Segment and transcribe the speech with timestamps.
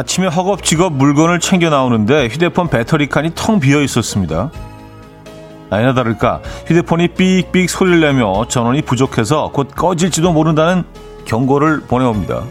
[0.00, 4.50] 아침에 허겁지겁 물건을 챙겨 나오는데 휴대폰 배터리 칸이 텅 비어 있었습니다.
[5.68, 10.84] 아니나 다를까 휴대폰이 삑삑 소리를 내며 전원이 부족해서 곧 꺼질지도 모른다는
[11.26, 12.44] 경고를 보내옵니다.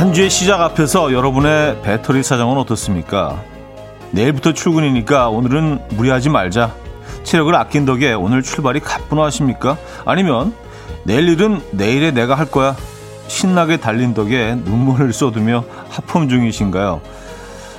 [0.00, 3.44] 한 주의 시작 앞에서 여러분의 배터리 사정은 어떻습니까?
[4.12, 6.74] 내일부터 출근이니까 오늘은 무리하지 말자.
[7.22, 9.76] 체력을 아낀 덕에 오늘 출발이 가뿐하 십니까?
[10.06, 10.54] 아니면
[11.04, 12.74] 내일 일은 내일에 내가 할 거야.
[13.28, 17.02] 신나게 달린 덕에 눈물을 쏟으며 하품 중이신가요?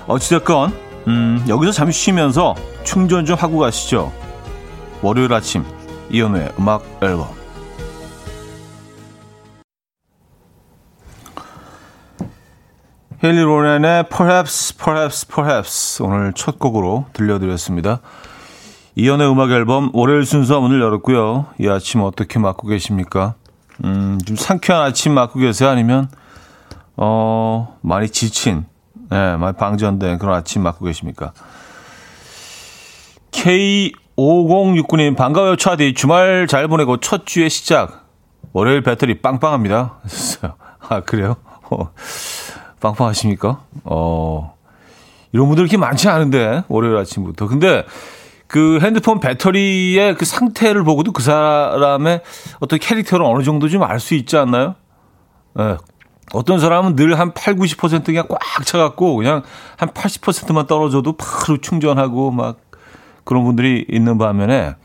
[0.06, 0.74] 어찌됐건
[1.08, 4.14] 음, 여기서 잠시 쉬면서 충전 좀 하고 가시죠.
[5.02, 5.66] 월요일 아침
[6.12, 7.41] 이연우의 음악 앨범
[13.22, 18.00] 힐리 로렌의 Perhaps, Perhaps, Perhaps 오늘 첫 곡으로 들려드렸습니다.
[18.96, 21.46] 이연의 음악 앨범 월요일 순서 문을 열었고요.
[21.60, 23.36] 이 아침 어떻게 맞고 계십니까?
[23.84, 25.70] 음, 좀 상쾌한 아침 맞고 계세요?
[25.70, 26.10] 아니면
[26.98, 28.66] 어, 많이 지친,
[29.12, 31.34] 예, 네, 많이 방전된 그런 아침 맞고 계십니까?
[33.30, 35.94] K5069님, 반가워요, 차디.
[35.94, 38.08] 주말 잘 보내고 첫 주의 시작.
[38.52, 40.00] 월요일 배터리 빵빵합니다.
[40.90, 41.36] 아, 그래요?
[42.82, 42.88] 어.
[42.90, 43.62] 빵빵하십니까?
[43.86, 44.56] 어,
[45.32, 47.48] 이런 분들 이렇게 많지 않은데, 월요일 아침부터.
[47.48, 47.86] 근데
[48.48, 52.22] 그 핸드폰 배터리의 그 상태를 보고도 그 사람의
[52.60, 54.76] 어떤 캐릭터를 어느 정도 좀 알 수 있지 않나요?
[55.60, 55.64] 예.
[55.64, 55.78] 네.
[56.34, 59.44] 어떤 사람은 늘 한 8, 90% 그냥 꽉 차갖고 그냥
[59.78, 62.60] 한 80%만 떨어져도 바로 충전하고 막
[63.26, 64.76] 그런 분들이 있는 반면에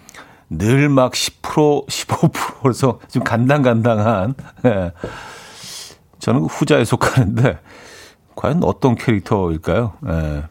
[0.50, 4.34] 늘 막 10%, 15%에서 좀 간당간당한,
[4.64, 4.92] 예.
[6.18, 7.58] 저는 그 후자에 속하는데
[8.34, 9.94] 과연 어떤 캐릭터일까요?
[10.08, 10.44] 예.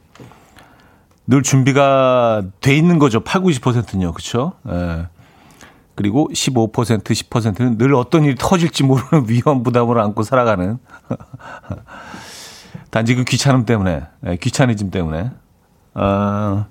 [1.28, 3.22] 늘 준비가 돼 있는 거죠.
[3.22, 4.12] 8, 90%는요.
[4.14, 4.54] 그렇죠?
[4.70, 5.08] 예.
[5.96, 10.78] 그리고 15%, 10%는 늘 어떤 일이 터질지 모르는 위험 부담을 안고 살아가는
[12.92, 15.32] 단지 그 귀찮음 때문에, 예, 귀차니즘 때문에.
[15.96, 16.66] 아,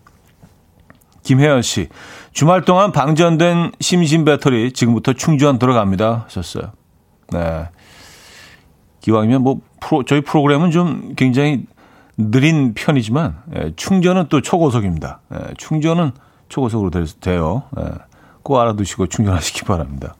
[1.22, 1.88] 김혜연 씨,
[2.32, 6.25] 주말 동안 방전된 심심 배터리 지금부터 충전 들어갑니다.
[6.26, 6.72] 하셨어요.
[7.32, 7.69] 네.
[9.04, 11.66] 기왕이면 뭐 프로, 저희 프로그램은 좀 굉장히
[12.16, 15.20] 느린 편이지만 예, 충전은 또 초고속입니다.
[15.34, 16.12] 예, 충전은
[16.48, 17.64] 초고속으로 될, 돼요.
[17.78, 17.84] 예,
[18.43, 20.14] 꼭 알아두시고 충전하시기 바랍니다.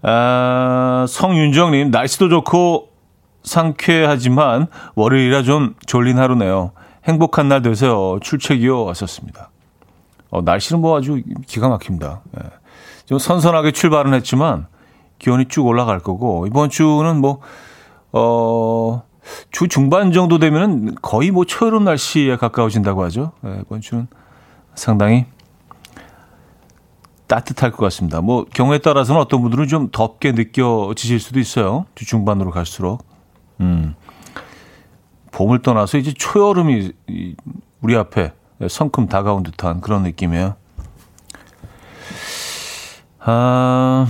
[0.00, 2.88] 아, 성윤정님 날씨도 좋고
[3.42, 6.72] 상쾌하지만 월요일이라 좀 졸린 하루네요.
[7.04, 8.18] 행복한 날 되세요.
[8.22, 8.84] 출첵이요.
[8.84, 9.50] 왔었습니다.
[10.30, 12.22] 어, 날씨는 뭐 아주 기가 막힙니다.
[12.38, 12.48] 예.
[13.04, 14.66] 좀 선선하게 출발은 했지만
[15.18, 17.40] 기온이 쭉 올라갈 거고 이번 주는 뭐
[18.12, 19.02] 어,
[19.50, 23.32] 주 중반 정도 되면은 거의 뭐 초여름 날씨에 가까워진다고 하죠.
[23.40, 24.06] 네, 이번 주는
[24.74, 25.26] 상당히
[27.26, 28.20] 따뜻할 것 같습니다.
[28.20, 31.86] 뭐 경우에 따라서는 어떤 분들은 좀 덥게 느껴지실 수도 있어요.
[31.94, 33.04] 주 중반으로 갈수록.
[33.60, 33.94] 음.
[35.32, 36.92] 봄을 떠나서 이제 초여름이
[37.80, 38.32] 우리 앞에
[38.68, 40.54] 성큼 다가온 듯한 그런 느낌이에요.
[43.18, 44.06] 아,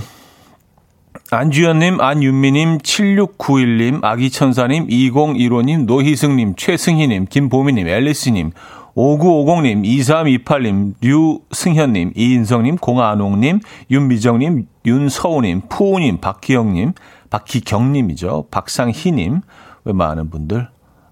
[1.35, 8.51] 안주연님, 안윤미님, 7691님, 아기천사님, 2015님, 노희승님, 최승희님, 김보미님, 앨리스님,
[8.95, 13.59] 5950님, 2328님, 류승현님, 이인성님, 공아농님,
[13.91, 16.93] 윤미정님, 윤서우님, 푸우님, 박기영님,
[17.29, 18.47] 박기경님이죠.
[18.49, 19.41] 박상희님,
[19.83, 20.69] 왜 많은 분들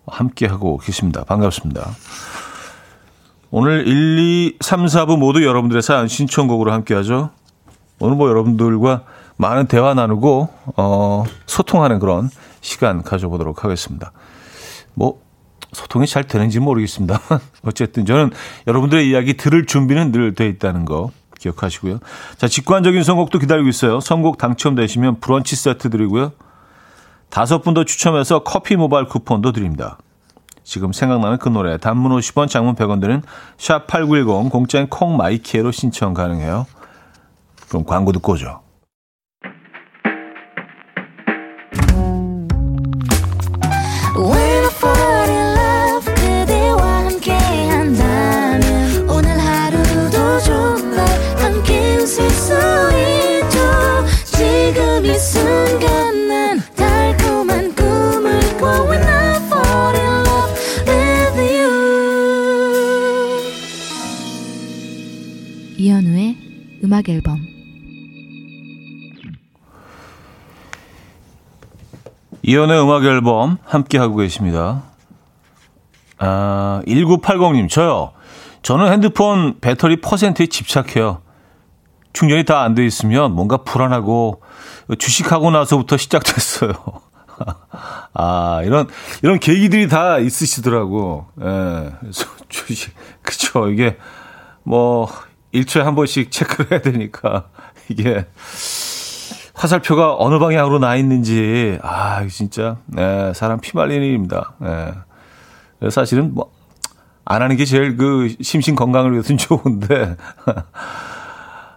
[0.07, 1.25] 함께하고 계십니다.
[1.25, 1.89] 반갑습니다.
[3.51, 7.31] 오늘 1, 2, 3, 4부 모두 여러분들의 사연 신청곡으로 함께하죠.
[7.99, 9.03] 오늘 뭐 여러분들과
[9.37, 12.29] 많은 대화 나누고 어, 소통하는 그런
[12.61, 14.11] 시간 가져보도록 하겠습니다.
[14.93, 15.21] 뭐
[15.73, 17.19] 소통이 잘 되는지 모르겠습니다.
[17.65, 18.31] 어쨌든 저는
[18.67, 21.99] 여러분들의 이야기 들을 준비는 늘 돼 있다는 거 기억하시고요.
[22.37, 23.99] 자, 직관적인 선곡도 기다리고 있어요.
[23.99, 26.31] 선곡 당첨되시면 브런치 세트 드리고요.
[27.29, 29.97] 다섯 분 더 추첨해서 커피 모바일 쿠폰도 드립니다.
[30.63, 33.23] 지금 생각나는 그 노래 단문 50원 장문 100원 드는
[33.57, 36.67] 샵8910 공짜인 콩마이키에로 신청 가능해요.
[37.67, 38.61] 그럼 광고 듣고 오죠.
[66.93, 67.39] 음악 앨범
[72.43, 74.83] 이연의 음악 앨범 함께 하고 계십니다.
[76.19, 78.11] 아, 1980님, 저요.
[78.61, 81.23] 저는 핸드폰 배터리 퍼센트에 집착해요.
[82.13, 84.43] 충전이 다 안 돼 있으면 뭔가 불안하고
[84.99, 86.73] 주식하고 나서부터 시작됐어요.
[88.13, 88.87] 아, 이런,
[89.23, 91.25] 이런 계기들이 다 있으시더라고.
[91.41, 91.91] 예.
[92.01, 92.93] 그래서 주식,
[93.23, 93.69] 그쵸.
[93.71, 93.97] 이게
[94.61, 95.07] 뭐,
[95.53, 97.47] 일초에 한 번씩 체크를 해야 되니까,
[97.87, 98.25] 이게,
[99.53, 104.53] 화살표가 어느 방향으로 나 있는지, 아, 진짜, 네, 사람 피 말리는 일입니다.
[104.59, 105.89] 네.
[105.89, 106.51] 사실은 뭐,
[107.23, 110.17] 안 하는 게 제일 그 심신 건강을 위해서는 좋은데,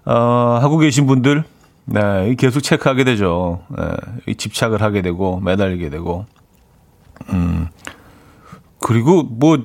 [0.06, 1.44] 어, 하고 계신 분들,
[1.84, 3.62] 네, 계속 체크하게 되죠.
[4.26, 6.24] 네, 집착을 하게 되고, 매달리게 되고,
[7.28, 7.68] 음,
[8.80, 9.58] 그리고 뭐,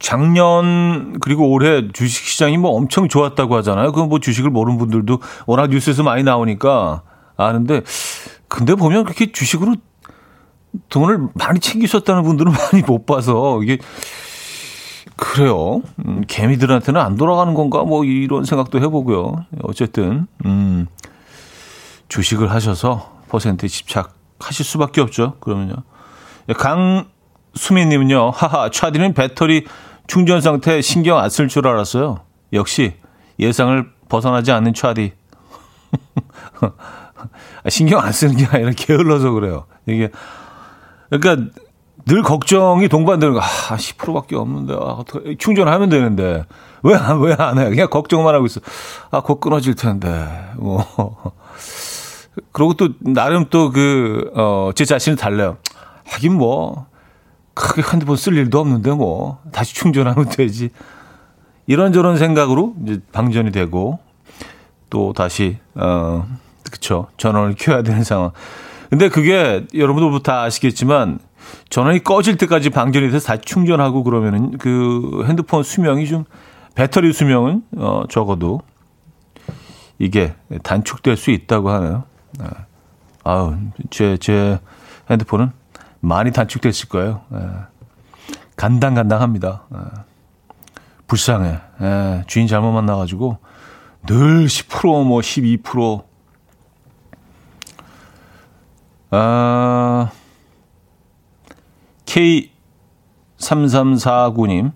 [0.00, 3.92] 작년 그리고 올해 주식 시장이 뭐 엄청 좋았다고 하잖아요.
[3.92, 7.02] 그뭐 주식을 모르는 분들도 워낙 뉴스에서 많이 나오니까
[7.36, 7.82] 아는데
[8.48, 9.76] 근데 보면 그렇게 주식으로
[10.88, 13.78] 돈을 많이 챙기셨다는 분들은 많이 못 봐서 이게
[15.16, 15.82] 그래요.
[16.06, 19.44] 음, 개미들한테는 안 돌아가는 건가 뭐 이런 생각도 해보고요.
[19.62, 20.86] 어쨌든 음,
[22.08, 25.34] 주식을 하셔서 퍼센트에 집착하실 수밖에 없죠.
[25.40, 25.74] 그러면요.
[26.56, 28.30] 강수민님은요.
[28.30, 29.66] 하하 차디는 배터리
[30.10, 32.18] 충전 상태 신경 안 쓸 줄 알았어요.
[32.52, 32.94] 역시
[33.38, 35.12] 예상을 벗어나지 않는 차디.
[37.68, 39.66] 신경 안 쓰는 게 아니라 게을러서 그래요.
[39.86, 40.10] 이게
[41.10, 41.52] 그러니까
[42.06, 43.40] 늘 걱정이 동반되는 거.
[43.40, 44.74] 아, 10%밖에 없는데.
[44.74, 45.04] 아,
[45.38, 46.44] 충전하면 되는데.
[46.82, 47.68] 왜, 왜 안 해?
[47.68, 48.60] 그냥 걱정만 하고 있어.
[49.12, 50.26] 아, 곧 끊어질 텐데.
[50.56, 50.84] 뭐.
[52.50, 55.58] 그리고 또, 나름 또 그, 어, 제 자신을 달래요.
[56.08, 56.86] 하긴 뭐,
[57.60, 60.70] 크게 핸드폰 쓸 일도 없는데 뭐, 다시 충전하면 되지.
[61.66, 63.98] 이런저런 생각으로 이제 방전이 되고,
[64.88, 66.26] 또 다시, 어,
[66.70, 67.06] 그쵸.
[67.16, 68.32] 전원을 켜야 되는 상황.
[68.88, 71.18] 근데 그게 여러분들도 다 아시겠지만,
[71.68, 76.24] 전원이 꺼질 때까지 방전이 돼서 다시 충전하고 그러면은 그 핸드폰 수명이 좀
[76.74, 78.60] 배터리 수명은 어 적어도
[79.98, 82.04] 이게 단축될 수 있다고 하네요.
[82.38, 82.46] 네.
[83.24, 83.56] 아우
[83.90, 84.60] 제 제
[85.10, 85.50] 핸드폰은
[86.00, 87.22] 많이 단축됐을 거예요.
[87.28, 87.40] 네.
[88.56, 89.62] 간당간당합니다.
[89.70, 89.78] 네.
[91.06, 91.60] 불쌍해.
[91.80, 92.24] 네.
[92.26, 93.38] 주인 잘못 만나가지고
[94.06, 96.04] 늘 10%뭐 12%
[99.12, 100.10] 아.
[103.38, 104.72] K3349님,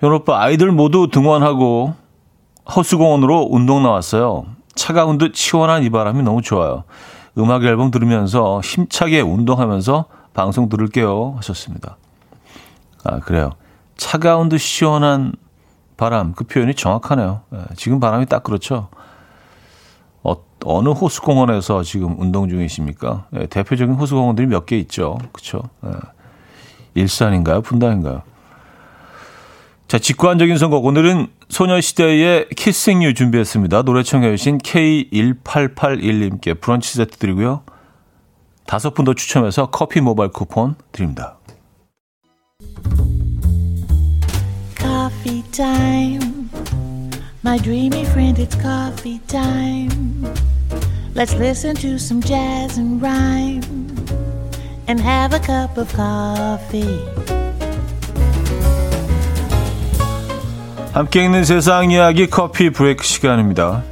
[0.00, 1.94] 현오빠 아이들 모두 등원하고
[2.74, 4.46] 허수공원으로 운동 나왔어요.
[4.74, 6.84] 차가운 듯 시원한 이 바람이 너무 좋아요.
[7.38, 10.04] 음악 앨범 들으면서 힘차게 운동하면서
[10.34, 11.34] 방송 들을게요.
[11.36, 11.96] 하셨습니다.
[13.04, 13.52] 아, 그래요.
[13.96, 15.32] 차가운 듯 시원한
[15.96, 16.32] 바람.
[16.34, 17.42] 그 표현이 정확하네요.
[17.54, 18.88] 예, 지금 바람이 딱 그렇죠.
[20.22, 20.34] 어,
[20.64, 23.26] 어느 호수공원에서 지금 운동 중이십니까?
[23.36, 25.18] 예, 대표적인 호수공원들이 몇 개 있죠.
[25.32, 25.62] 그렇죠.
[25.86, 25.90] 예.
[26.94, 27.62] 일산인가요?
[27.62, 28.22] 분당인가요?
[29.86, 30.84] 자, 직관적인 선곡.
[30.84, 33.82] 오늘은 소녀시대의 키싱 유 준비했습니다.
[33.82, 37.62] 노래 청해주신 K1881님께 브런치 세트 드리고요.
[38.66, 41.36] 다섯 분 더 추첨해서 커피 모바일 쿠폰 드립니다.
[44.76, 46.48] Coffee time.
[47.44, 50.24] My dreamy friend, it's coffee time.
[51.14, 53.62] Let's listen to some jazz and rhyme.
[54.86, 57.00] and have a cup of coffee.
[60.92, 63.82] 함께 있는 세상 이야기 커피 브레이크 시간입니다.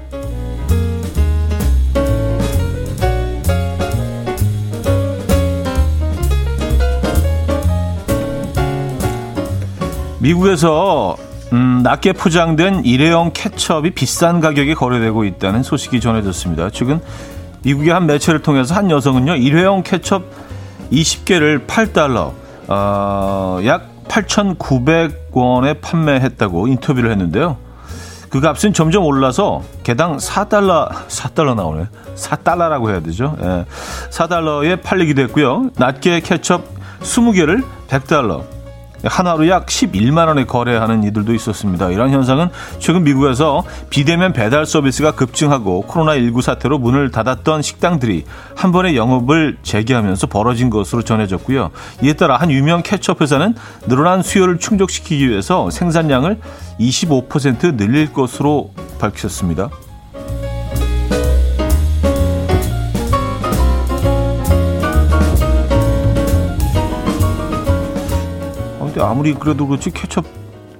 [10.23, 11.17] 미국에서
[11.52, 16.71] 음, 낮게 포장된 일회용 케첩이 비싼 가격에 거래되고 있다는 소식이 전해졌습니다.
[16.71, 17.00] 최근
[17.64, 20.23] 미국의 한 매체를 통해서 한 여성은요 일회용 케첩
[20.93, 22.33] 20개를 8달러,
[22.69, 27.57] 어, 약 8,900원에 판매했다고 인터뷰를 했는데요.
[28.31, 31.87] 그 값은 점점 올라서 개당 4달러, 4달러 나오네.
[32.14, 33.37] 4달러라고 해야 되죠.
[33.43, 33.64] 예.
[34.11, 35.71] 4달러에 팔리기도 했고요.
[35.76, 36.62] 낱개 케첩
[37.00, 38.45] 20개를 100달러,
[39.04, 41.90] 하나로 약 11만 원에 거래하는 이들도 있었습니다.
[41.90, 48.97] 이런 현상은 최근 미국에서 비대면 배달 서비스가 급증하고 코로나19 사태로 문을 닫았던 식당들이 한 번에
[48.97, 51.71] 영업을 재개하면서 벌어진 것으로 전해졌고요.
[52.02, 53.54] 이에 따라 한 유명 케첩 회사는
[53.87, 56.38] 늘어난 수요를 충족시키기 위해서 생산량을
[56.78, 59.71] 25% 늘릴 것으로 밝혔습니다.
[69.00, 70.25] 아무리 그래도 그렇지 케첩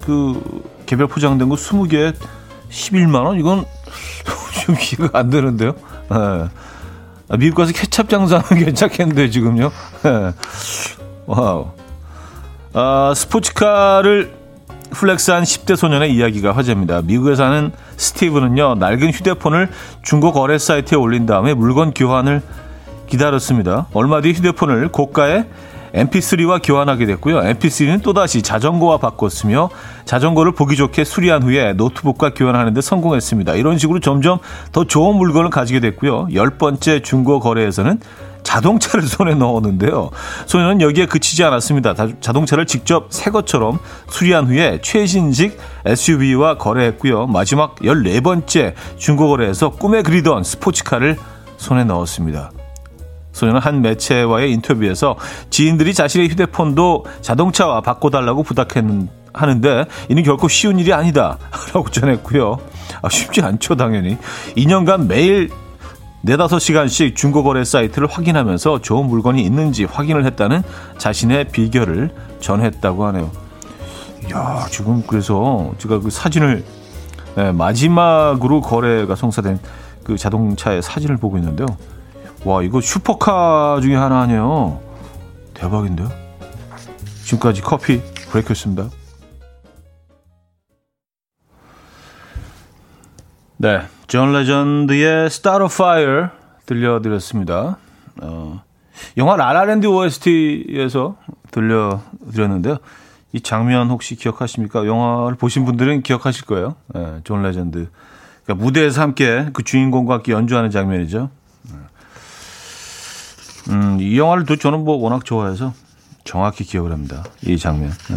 [0.01, 2.15] 그 개별 포장된 거 20개
[2.71, 3.65] 11만 원 이건
[4.65, 5.75] 좀 이해가 안 되는데요.
[6.11, 6.49] 네.
[7.29, 9.71] 아, 미국 가서 케찹 장사하면 괜찮겠는데, 지금요?
[10.03, 10.33] 네.
[11.27, 11.71] 와우.
[12.75, 14.35] 아, 스포츠카를
[14.91, 17.01] flex한 10대 소년의 이야기가 화제입니다.
[17.03, 19.71] 미국에 사는 스티브는요, 낡은 휴대폰을
[20.03, 22.43] 중고 거래 사이트에 올린 다음에 물건 교환을
[23.07, 23.87] 기다렸습니다.
[23.95, 25.47] 얼마 뒤 휴대폰을 고가의
[25.95, 27.41] MP3와 교환하게 됐고요.
[27.41, 29.71] MP3는 또다시 자전거와 바꿨으며
[30.05, 33.55] 자전거를 보기 좋게 수리한 후에 노트북과 교환하는 데 성공했습니다.
[33.55, 34.39] 이런 식으로 점점
[34.73, 36.29] 더 좋은 물건을 가지게 됐고요.
[36.35, 38.01] 열 번째 중고 거래에서는
[38.43, 40.11] 자동차를 손에 넣었는데요.
[40.47, 41.95] 소녀는 여기에 그치지 않았습니다.
[42.21, 47.27] 자동차를 직접 새 것처럼 수리한 후에 최신식 SUV와 거래했고요.
[47.27, 51.17] 마지막 14번째 중고거래에서 꿈에 그리던 스포츠카를
[51.57, 52.51] 손에 넣었습니다.
[53.33, 55.17] 소녀는 한 매체와의 인터뷰에서
[55.51, 61.39] 지인들이 자신의 휴대폰도 자동차와 바꿔달라고 부탁했는데 하는데 이는 결코 쉬운 일이 아니다
[61.73, 62.59] 라고 전했고요.
[63.01, 64.19] 아, 쉽지 않죠 당연히.
[64.57, 65.51] 2년간 매일
[66.21, 70.63] 네다섯 시간씩 중고거래 사이트를 확인하면서 좋은 물건이 있는지 확인을 했다는
[70.99, 72.11] 자신의 비결을
[72.41, 73.31] 전했다고 하네요.
[74.33, 76.65] 야 지금 그래서 제가 그 사진을
[77.35, 79.59] 네, 마지막으로 거래가 성사된
[80.05, 81.67] 그 자동차의 사진을 보고 있는데요.
[82.45, 84.81] 와 이거 슈퍼카 중에 하나 아니에요.
[85.55, 86.11] 대박인데요.
[87.25, 88.91] 지금까지 Coffee Break였습니다.
[93.59, 96.27] 네, 존 레전드의 Start a Fire
[96.67, 97.79] 들려드렸습니다.
[98.21, 98.63] 어,
[99.17, 101.17] 영화 La La Land OST에서
[101.53, 102.79] 들려드렸는데요.
[103.33, 104.85] 이 장면 혹시 기억하십니까?
[104.85, 106.75] 영화를 보신 분들은 기억하실 거예요.
[106.93, 107.89] 네, 존 레전드.
[108.45, 111.31] 그러니까 무대에서 함께 그 주인공과 함께 연주하는 장면이죠.
[113.69, 113.75] 네.
[113.75, 115.73] 음, 이 영화를 또 저는 뭐 워낙 좋아해서
[116.25, 117.23] 정확히 기억을 합니다.
[117.43, 117.91] 이 장면.
[118.09, 118.17] 네.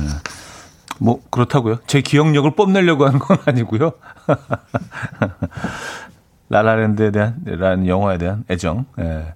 [1.00, 1.80] 뭐 그렇다고요.
[1.88, 3.92] 제 기억력을 뽐내려고 하는 건 아니고요.
[6.50, 8.86] La La Land에 대한 라는 영화에 대한 애정.
[9.00, 9.34] 예.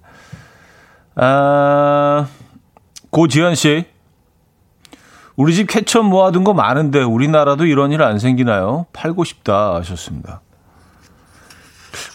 [1.16, 2.26] 아,
[3.10, 3.84] 고지현 씨.
[5.36, 8.86] 우리 집 케첩 모아둔 거 많은데 우리나라도 이런 일 안 생기나요?
[8.92, 10.40] 팔고 싶다 하셨습니다.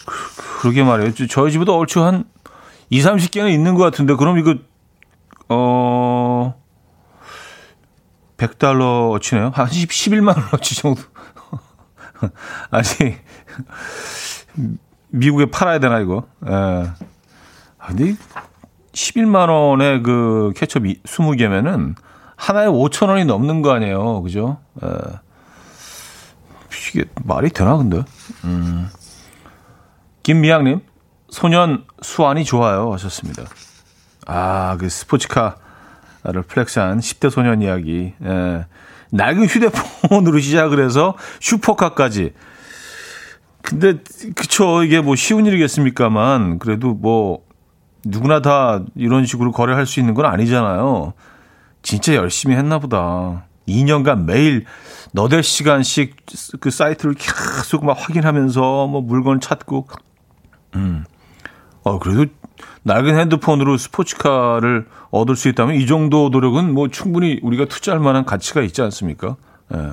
[0.06, 1.12] 그, 그러게 말이에요.
[1.28, 2.24] 저희 집에도 얼추 한
[2.90, 4.56] 2, 30개는 있는 것 같은데 그럼 이거
[5.48, 6.54] 어
[8.36, 9.52] 100달러어치네요.
[9.52, 11.02] 한 10, 11만 원어치 정도.
[12.70, 13.16] 아니,
[15.08, 16.26] 미국에 팔아야 되나, 이거?
[16.46, 16.52] 예.
[16.52, 18.14] 아, 근데
[18.92, 21.94] 11만 원의 그 케첩 20개면은
[22.36, 24.22] 하나에 5천 원이 넘는 거 아니에요.
[24.22, 24.58] 그죠?
[24.82, 24.88] 예.
[26.90, 28.04] 이게 말이 되나, 근데?
[28.44, 28.88] 음.
[30.22, 30.80] 김미양님,
[31.28, 32.92] 소년 수완이 좋아요.
[32.92, 33.44] 하셨습니다.
[34.26, 35.56] 아, 그 스포츠카
[36.32, 38.12] 를 플렉스한 10대 소년 이야기.
[38.24, 38.66] 예.
[39.12, 42.32] 낡은 휴대폰으로 시작을 해서 슈퍼카까지.
[43.62, 43.98] 근데
[44.34, 47.44] 그쵸 이게 뭐 쉬운 일이겠습니까만 그래도 뭐
[48.04, 51.12] 누구나 다 이런 식으로 거래할 수 있는 건 아니잖아요.
[51.82, 53.44] 진짜 열심히 했나 보다.
[53.68, 54.64] 2년간 매일
[55.12, 56.16] 너댓 시간씩
[56.60, 59.88] 그 사이트를 계속 막 확인하면서 뭐 물건 찾고
[60.76, 61.04] 음.
[61.86, 62.26] 어 그래도
[62.82, 68.60] 낡은 핸드폰으로 스포츠카를 얻을 수 있다면 이 정도 노력은 뭐 충분히 우리가 투자할 만한 가치가
[68.60, 69.36] 있지 않습니까?
[69.72, 69.92] 예.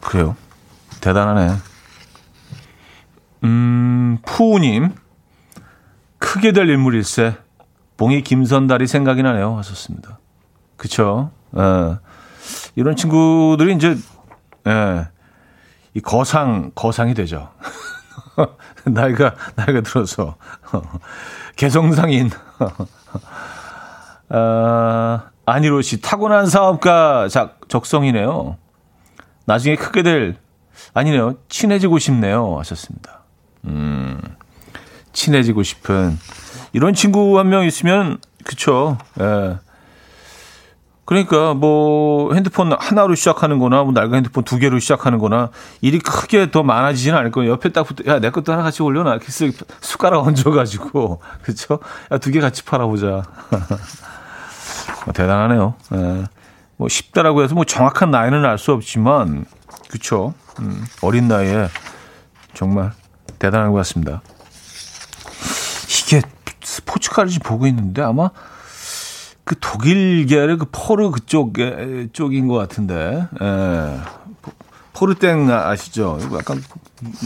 [0.00, 0.34] 그래요.
[1.02, 1.56] 대단하네.
[3.44, 4.94] 음, 푸우님.
[6.18, 7.36] 크게 될 인물일세.
[7.98, 9.58] 봉이 김선달이 생각이 나네요.
[9.58, 10.20] 하셨습니다.
[10.78, 11.32] 그쵸.
[11.54, 11.98] 예.
[12.76, 13.98] 이런 친구들이 이제,
[14.66, 15.06] 예.
[15.92, 17.50] 이 거상, 거상이 되죠.
[18.84, 20.36] 나이가, 나이가 들어서.
[21.56, 22.30] 개성상인.
[24.28, 28.56] 아, 안희로 씨, 타고난 사업가 작, 적성이네요.
[29.44, 30.36] 나중에 크게 될,
[30.94, 31.34] 아니네요.
[31.48, 32.58] 친해지고 싶네요.
[32.58, 33.20] 하셨습니다.
[33.64, 34.20] 음,
[35.12, 36.18] 친해지고 싶은.
[36.72, 38.96] 이런 친구 한 명 있으면, 그쵸.
[39.20, 39.58] 예.
[41.04, 46.50] 그러니까 뭐 핸드폰 하나로 시작하는 거나 뭐 낡은 핸드폰 두 개로 시작하는 거나 일이 크게
[46.50, 47.52] 더 많아지지는 않을 거예요.
[47.52, 49.14] 옆에 딱 붙어, 야, 내 것도 하나 같이 올려놔.
[49.16, 49.26] 이렇게
[49.80, 51.20] 숟가락 얹어 가지고.
[51.42, 51.80] 그쵸?
[52.12, 53.22] 야, 두 개 같이 팔아 보자.
[55.04, 55.74] 뭐 대단하네요.
[55.94, 56.24] 예.
[56.76, 59.44] 뭐 쉽다라고 해서 뭐 정확한 나이는 알 수 없지만,
[59.90, 60.34] 그쵸?
[60.60, 61.68] 음, 어린 나이에
[62.54, 62.92] 정말
[63.38, 64.22] 대단한 것 같습니다.
[66.06, 66.22] 이게
[66.62, 68.30] 스포츠카를 보고 있는데 아마
[69.52, 71.52] 그 독일계의 그 포르 그쪽
[72.14, 73.98] 쪽인 것 같은데, 예.
[74.94, 76.18] 포르땡 아시죠?
[76.38, 76.62] 약간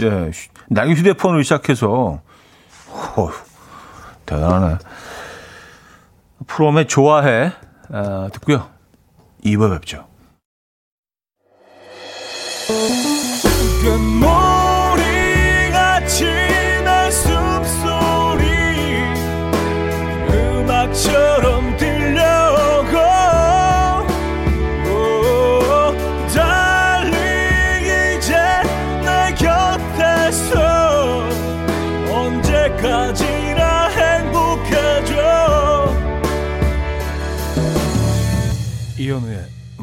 [0.00, 0.33] 예,
[0.68, 2.21] 낭 휴대폰으로 시작해서
[2.88, 3.30] 어,
[4.25, 4.78] 대단하네.
[6.49, 7.52] 프롬의 좋아해
[7.92, 8.68] 아, 듣고요.
[9.45, 10.06] 2부 뵙죠.
[20.97, 21.76] 노래처럼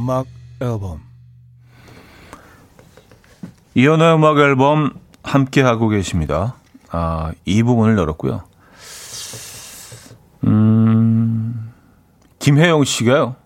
[0.03, 0.25] 음악
[0.59, 0.99] 앨범
[3.73, 4.91] 이현우의 음악 앨범
[5.23, 6.55] 함께 하고 계십니다.
[6.91, 8.43] 아, 이 부분을 열었고요.
[10.43, 11.73] 음,
[12.39, 13.37] 김혜영 씨가요.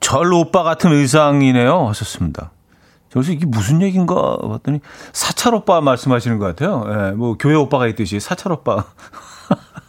[0.00, 1.86] 절 오빠 같은 의상이네요.
[1.88, 2.52] 하셨습니다.
[3.10, 4.80] 저기서 이게 무슨 얘기인가 봤더니
[5.12, 6.84] 사찰 오빠 말씀하시는 것 같아요.
[6.88, 8.86] 예, 뭐 교회 오빠가 있듯이 사찰 오빠.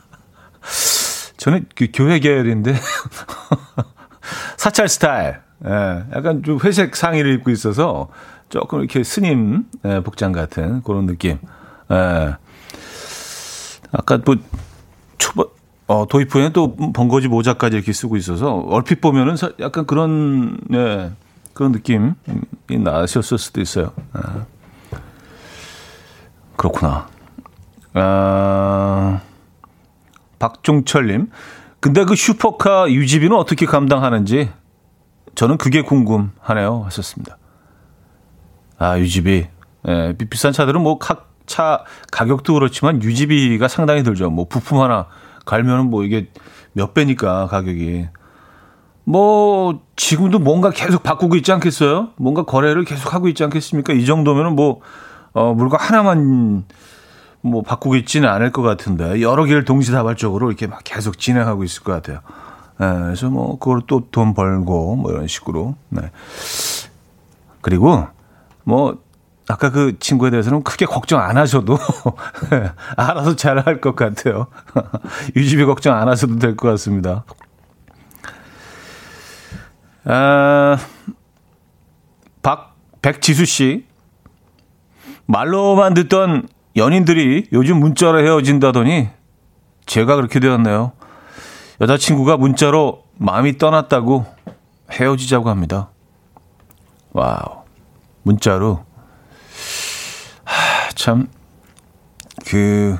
[1.37, 2.75] 저는 그 교회 계열인데
[4.59, 5.39] 사찰 스타일.
[5.65, 8.09] 예, 약간 좀 회색 상의를 입고 있어서
[8.49, 11.39] 조금 이렇게 스님 예, 복장 같은 그런 느낌.
[11.89, 12.35] 예.
[13.93, 14.35] 아까 뭐
[15.17, 15.45] 초반
[15.87, 21.11] 어, 도입 후에 또 번거지 모자까지 이렇게 쓰고 있어서 얼핏 보면은 약간 그런 예,
[21.53, 22.11] 그런 느낌이
[22.67, 23.93] 나셨을 수도 있어요.
[24.11, 24.45] 아.
[26.57, 27.07] 그렇구나.
[27.93, 29.21] 아,
[30.37, 31.29] 박종철님.
[31.79, 34.49] 근데 그 슈퍼카 유지비는 어떻게 감당하는지
[35.35, 36.83] 저는 그게 궁금하네요.
[36.85, 37.37] 하셨습니다.
[38.77, 39.47] 아, 유지비.
[39.87, 44.29] 예, 비싼 차들은 뭐 각 차 가격도 그렇지만 유지비가 상당히 들죠.
[44.29, 45.07] 뭐 부품 하나
[45.45, 46.29] 갈면은 뭐 이게
[46.73, 48.07] 몇 배니까 가격이.
[49.03, 52.09] 뭐 지금도 뭔가 계속 바꾸고 있지 않겠어요?
[52.17, 53.93] 뭔가 거래를 계속 하고 있지 않겠습니까?
[53.93, 54.81] 이 정도면은 뭐
[55.33, 56.65] 어, 물건 하나만
[57.41, 61.91] 뭐 바꾸고 있지는 않을 것 같은데 여러 개를 동시다발적으로 이렇게 막 계속 진행하고 있을 것
[61.93, 62.19] 같아요.
[62.79, 65.75] 네, 그래서 뭐 그걸 또 돈 벌고 뭐 이런 식으로.
[65.89, 66.11] 네.
[67.61, 68.07] 그리고
[68.63, 68.97] 뭐
[69.47, 71.77] 아까 그 친구에 대해서는 크게 걱정 안 하셔도
[72.95, 74.47] 알아서 잘 할 것 같아요.
[75.35, 77.23] 유지비 걱정 안 하셔도 될 것 같습니다.
[80.05, 80.77] 아,
[82.41, 83.85] 박 백지수 씨
[85.25, 89.09] 말로만 듣던 연인들이 요즘 문자로 헤어진다더니
[89.85, 90.91] 제가 그렇게 되었네요.
[91.81, 94.25] 여자친구가 문자로 마음이 떠났다고
[94.91, 95.89] 헤어지자고 합니다.
[97.11, 97.63] 와우.
[98.23, 98.83] 문자로.
[100.43, 101.27] 하, 참,
[102.47, 102.97] 그,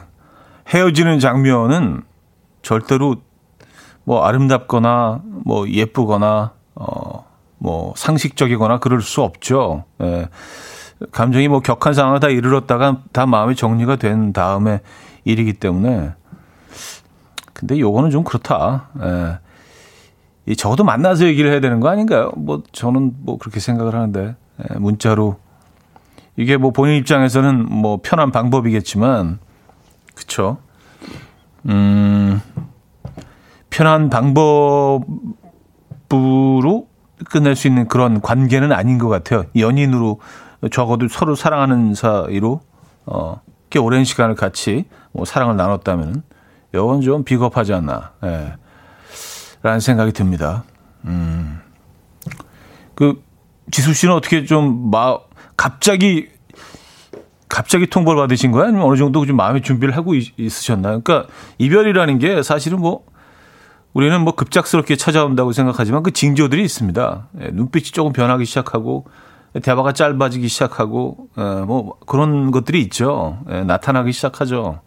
[0.67, 2.03] 헤어지는 장면은
[2.61, 3.17] 절대로
[4.03, 7.25] 뭐 아름답거나 뭐 예쁘거나, 어,
[7.57, 9.83] 뭐 상식적이거나 그럴 수 없죠.
[10.01, 10.29] 예.
[11.11, 14.81] 감정이 뭐 격한 상황을 다 이르렀다가 다 마음이 정리가 된 다음에
[15.23, 16.13] 일이기 때문에
[17.53, 18.89] 근데 요거는 좀 그렇다.
[19.01, 20.55] 예.
[20.55, 22.31] 적어도 만나서 얘기를 해야 되는 거 아닌가요?
[22.35, 25.37] 뭐 저는 뭐 그렇게 생각을 하는데 예, 문자로
[26.37, 29.39] 이게 뭐 본인 입장에서는 뭐 편한 방법이겠지만
[30.15, 30.57] 그쵸?
[31.67, 32.41] 음
[33.69, 35.05] 편한 방법으로
[37.29, 39.43] 끝낼 수 있는 그런 관계는 아닌 것 같아요.
[39.55, 40.19] 연인으로
[40.71, 42.61] 적어도 서로 사랑하는 사이로
[43.05, 46.23] 어, 꽤 오랜 시간을 같이 뭐 사랑을 나눴다면
[46.73, 48.53] 이건 좀 비겁하지 않나, 예,
[49.63, 50.63] 라는 생각이 듭니다.
[51.05, 51.59] 음,
[52.95, 53.23] 그
[53.71, 55.17] 지수 씨는 어떻게 좀 마,
[55.57, 56.29] 갑자기
[57.47, 58.67] 갑자기 통보를 받으신 거예요?
[58.67, 63.03] 아니면 어느 정도 좀 마음의 준비를 하고 있, 으셨나요 그러니까 이별이라는 게 사실은 뭐
[63.93, 67.27] 우리는 뭐 급작스럽게 찾아온다고 생각하지만 그 징조들이 있습니다.
[67.41, 69.05] 예, 눈빛이 조금 변하기 시작하고
[69.63, 73.39] 대화가 짧아지기 시작하고 에, 어, 뭐 그런 것들이 있죠.
[73.49, 74.81] 에, 나타나기 시작하죠.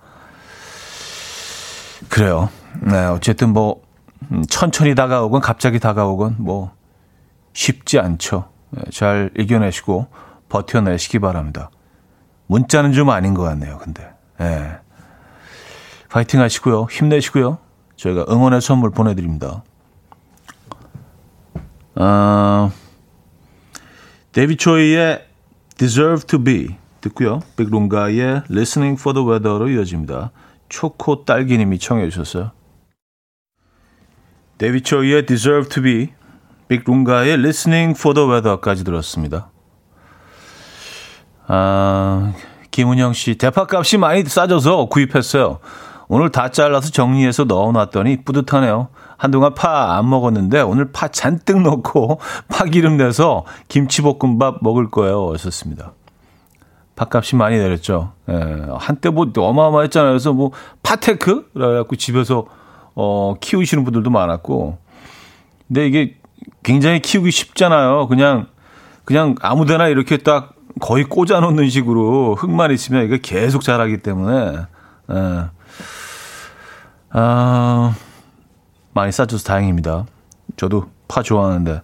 [2.09, 2.49] 그래요.
[2.81, 3.83] 네, 어쨌든 뭐
[4.31, 6.73] 음, 천천히 다가오건 갑자기 다가오건 뭐
[7.53, 8.49] 쉽지 않죠.
[8.71, 10.07] 네, 잘 이겨내시고
[10.49, 11.71] 버텨내시기 바랍니다.
[12.47, 13.79] 문자는 좀 아닌 것 같네요.
[13.79, 14.77] 근데 네.
[16.09, 16.87] 파이팅 하시고요.
[16.91, 17.59] 힘내시고요.
[17.97, 19.65] 저희가 응원의 선물 보내드립니다.
[21.95, 22.71] 아.
[24.33, 25.27] 데이비드 초이의
[25.77, 27.41] Deserve to Be 듣고요.
[27.57, 30.31] 빅 룽가의 Listening for the Weather로 이어집니다.
[30.71, 32.53] 초코 딸기님이 청해 주셨어요.
[34.57, 36.13] 데이비드 초이의 Deserve to Be,
[36.69, 39.51] 빅 룽가의 Listening for the Weather까지 들었습니다.
[41.47, 42.33] 아,
[42.71, 45.59] 김은영 씨, 대파값이 많이 싸져서 구입했어요.
[46.09, 48.89] 오늘 다 잘라서 정리해서 넣어놨더니 뿌듯하네요.
[49.23, 55.33] 한동안 파 안 먹었는데 오늘 파 잔뜩 넣고 파기름 내서 김치볶음밥 먹을 거예요.
[55.35, 55.93] 하셨습니다.
[56.97, 58.15] 파값이 많이 내렸죠.
[58.29, 60.11] 예, 한때 뭐 어마어마했잖아요.
[60.11, 60.51] 그래서 뭐
[60.83, 61.51] 파테크?
[61.55, 62.47] 그래갖고 집에서
[62.97, 64.79] 어, 키우시는 분들도 많았고.
[65.69, 66.17] 근데 이게
[66.65, 68.09] 굉장히 키우기 쉽잖아요.
[68.09, 68.49] 그냥,
[69.05, 74.57] 그냥 아무 데나 이렇게 딱 거의 꽂아 놓는 식으로 흙만 있으면 이게 계속 자라기 때문에.
[75.13, 75.45] 예.
[77.11, 77.95] 아,
[78.95, 80.07] 많이 싸줘서 다행입니다.
[80.57, 81.83] 저도 파 좋아하는데.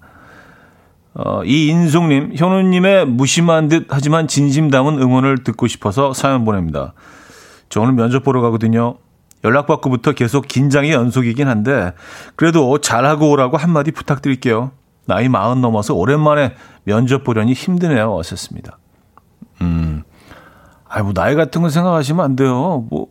[1.14, 6.92] 어, 이인숙님, 현우님의 무심한 듯 하지만 진심 담은 응원을 듣고 싶어서 사연 보냅니다.
[7.68, 8.96] 저 오늘 면접 보러 가거든요.
[9.42, 11.92] 연락받고부터 계속 긴장의 연속이긴 한데,
[12.36, 14.72] 그래도 잘하고 오라고 한마디 부탁드릴게요.
[15.06, 18.14] 나이 마흔 넘어서 오랜만에 면접 보려니 힘드네요.
[18.14, 18.78] 어셨습니다.
[19.60, 20.02] 음,
[20.88, 22.86] 아이, 뭐, 나이 같은 거 생각하시면 안 돼요.
[22.90, 23.08] 뭐,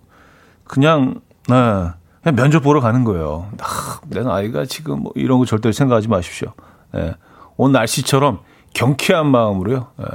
[0.63, 1.89] 그냥, 네,
[2.27, 3.47] 그냥 면접 보러 가는 거예요.
[3.61, 6.51] 아, 내 나이가 지금 뭐 이런 거 절대 생각하지 마십시오.
[6.93, 7.13] 네,
[7.55, 8.39] 오늘 날씨처럼
[8.73, 9.87] 경쾌한 마음으로요.
[9.95, 10.05] 네,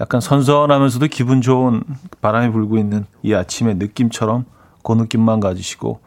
[0.00, 1.82] 약간 선선하면서도 기분 좋은
[2.20, 4.44] 바람이 불고 있는 이 아침의 느낌처럼
[4.84, 5.98] 그 느낌만 가지시고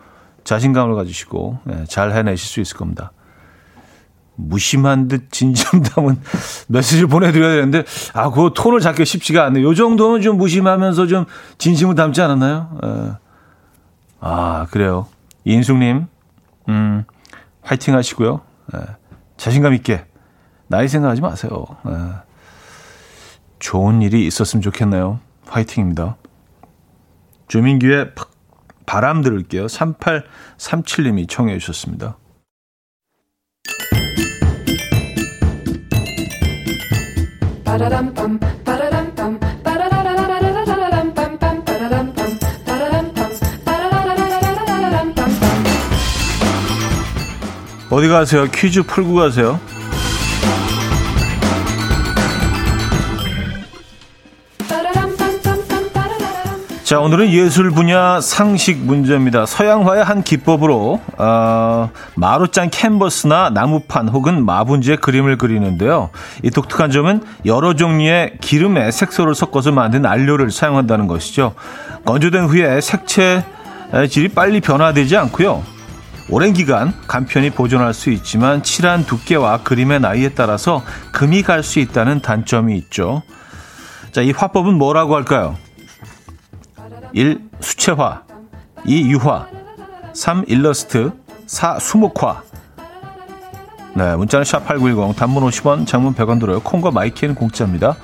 [0.45, 3.11] 자신감을 가지시고 네, 잘 해내실 수 있을 겁니다.
[4.35, 6.21] 무심한 듯 진심 담은
[6.67, 9.65] 메시지를 보내드려야 되는데, 아, 그 톤을 잡기 쉽지가 않네요.
[9.65, 11.25] 요 정도는 좀 무심하면서 좀
[11.57, 12.77] 진심을 담지 않았나요?
[12.83, 13.24] 에.
[14.27, 15.05] 아, 그래요.
[15.43, 16.07] 이인숙님,
[16.69, 17.03] 음,
[17.61, 18.41] 화이팅 하시고요.
[18.73, 18.79] 에.
[19.37, 20.03] 자신감 있게.
[20.67, 21.63] 나이 생각하지 마세요.
[21.85, 21.91] 에.
[23.59, 25.19] 좋은 일이 있었으면 좋겠네요.
[25.45, 26.17] 화이팅입니다.
[27.49, 28.13] 조민규의
[28.87, 29.67] 바람 들을게요.
[29.67, 32.17] 3837님이 청해 주셨습니다.
[47.95, 48.45] 어디 가세요?
[48.53, 49.57] 퀴즈 풀고 가세요.
[56.83, 59.45] 자, 오늘은 예술 분야 상식 문제입니다.
[59.45, 66.09] 서양화의 한 기법으로 어, 마루짠 캔버스나 나무판 혹은 마분지에 그림을 그리는데요.
[66.43, 71.53] 이 독특한 점은 여러 종류의 기름에 색소를 섞어서 만든 안료를 사용한다는 것이죠.
[72.03, 73.45] 건조된 후에 색채
[74.09, 75.74] 질이 빨리 변화되지 않고요.
[76.29, 82.21] 오랜 기간 간편히 보존할 수 있지만 칠한 두께와 그림의 나이에 따라서 금이 갈 수 있다는
[82.21, 83.21] 단점이 있죠.
[84.11, 85.55] 자, 이 화법은 뭐라고 할까요?
[87.13, 87.39] 1.
[87.59, 88.23] 수채화
[88.85, 89.11] 2.
[89.11, 89.47] 유화
[90.13, 90.45] 3.
[90.47, 91.11] 일러스트
[91.45, 91.79] 4.
[91.79, 92.41] 수묵화
[93.93, 96.59] 네, 문자는 샵8910 단문 50원 장문 100원 들어요.
[96.59, 97.95] 콩과 My K는 공짜입니다.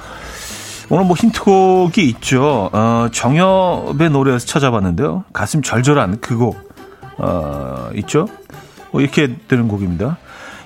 [0.90, 2.70] 오늘 뭐 힌트곡이 있죠.
[2.72, 5.26] 어, 정엽의 노래에서 찾아봤는데요.
[5.34, 6.71] 가슴 절절한 그 곡,
[7.22, 8.28] 어, 있죠.
[8.92, 10.18] 뭐 이렇게 되는 곡입니다.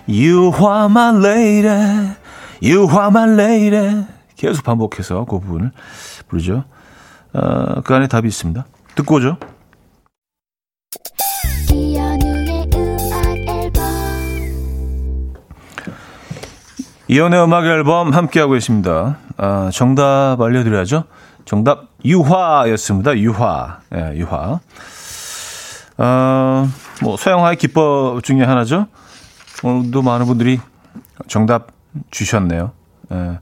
[0.08, 2.16] You are my lady,
[2.64, 4.06] you are my lady.
[4.36, 5.72] 계속 반복해서 그 부분을
[6.28, 6.64] 부르죠.
[7.34, 8.66] 어, 그 안에 답이 있습니다.
[8.96, 9.38] 듣고 오죠.
[17.08, 19.18] 이연의 음악 앨범 함께하고 있습니다.
[19.38, 21.04] 아, 정답 알려드려야죠.
[21.46, 23.18] 정답 유화였습니다.
[23.20, 23.80] 유화.
[23.94, 24.60] 예, 유화.
[25.98, 26.68] 어,
[27.02, 28.88] 뭐 서양화의 기법 중에 하나죠.
[29.64, 30.60] 오늘도 많은 분들이
[31.28, 31.68] 정답
[32.12, 32.72] 주셨네요.
[33.12, 33.40] 예.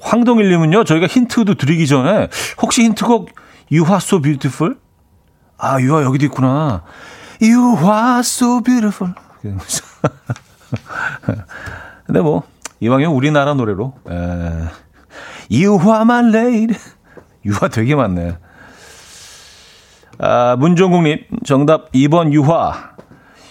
[0.00, 2.28] 황동일님은요, 저희가 힌트도 드리기 전에
[2.62, 3.30] 혹시 힌트곡
[3.70, 4.76] You are so beautiful?
[5.58, 6.82] 아, 유화 여기도 있구나.
[7.40, 9.14] You are so beautiful.
[12.06, 12.42] 근데 뭐,
[12.80, 13.94] 이왕이면 우리나라 노래로.
[14.08, 14.12] 에,
[15.50, 16.78] You are my lady.
[17.44, 18.38] 유화 되게 많네.
[20.20, 22.90] 아, 문종국님, 정답 2번 유화.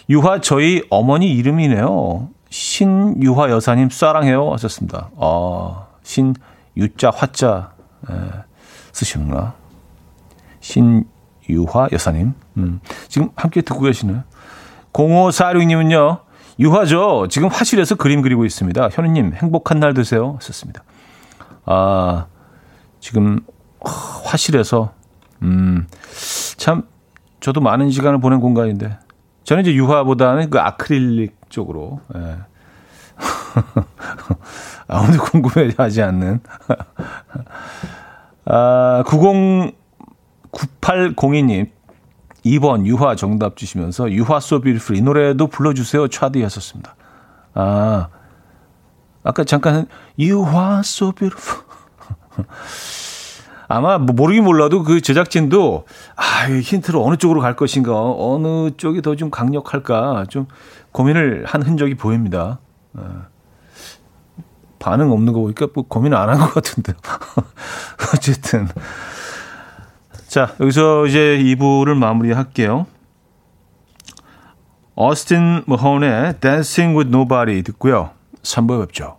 [0.09, 2.29] 유화 저희 어머니 이름이네요.
[2.49, 5.09] 신유화 여사님 사랑해요 하셨습니다.
[5.19, 5.85] 아.
[6.03, 6.33] 신
[6.75, 7.73] 유자 화자
[8.09, 8.13] 에,
[8.91, 9.53] 쓰시는구나.
[10.59, 12.33] 신유화 여사님.
[12.57, 14.23] 음, 지금 함께 듣고 계시네요.
[14.93, 16.21] 0546님은요.
[16.59, 17.27] 유화죠.
[17.29, 18.89] 지금 화실에서 그림 그리고 있습니다.
[18.91, 20.37] 현우님 행복한 날 되세요.
[20.41, 20.83] 썼습니다.
[21.65, 22.25] 아
[22.99, 23.39] 지금
[24.25, 24.91] 화실에서
[25.41, 25.87] 음,
[26.57, 26.83] 참
[27.39, 28.97] 저도 많은 시간을 보낸 공간인데
[29.43, 32.37] 저는 이제 유화보다는 그 아크릴릭 쪽으로 예.
[34.87, 36.39] 아무도 궁금해하지 않는.
[38.45, 39.75] 아, 90,
[40.51, 41.69] 9802님.
[42.45, 46.95] 2번 유화 정답 주시면서 유화 beautiful 이 노래도 불러주세요 차디 하셨습니다.
[47.53, 48.07] 아,
[49.23, 50.81] 아까 잠깐 유화
[51.17, 51.63] beautiful.
[53.69, 59.15] 아마 뭐 모르긴 몰라도 그 제작진도 아, 힌트를 어느 쪽으로 갈 것인가, 어느 쪽이 더
[59.15, 60.47] 좀 강력할까 좀
[60.91, 62.59] 고민을 한 흔적이 보입니다.
[62.95, 63.27] 아.
[64.79, 66.93] 반응 없는 거 보니까 뭐 고민 안 한 것 같은데.
[68.15, 68.67] 어쨌든.
[70.27, 72.87] 자, 여기서 이제 2부를 마무리할게요.
[74.95, 78.11] 어스틴 머혼의 Dancing with Nobody 듣고요.
[78.41, 79.18] 3부에 뵙죠.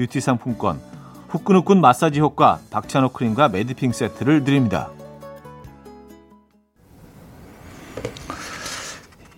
[0.00, 0.80] 뷰티 상품권,
[1.28, 4.88] 후끈후끈 마사지 효과 박찬호 크림과 매디핑 세트를 드립니다.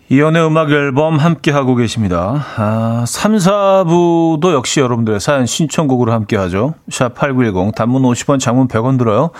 [0.09, 2.44] 이현우의 음악 앨범 함께하고 계십니다.
[2.57, 6.75] 아, 3, 4부도 역시 여러분들의 사연 신청곡으로 함께하죠.
[6.90, 9.31] 샵8910 단문 50원 장문 100원 들어요.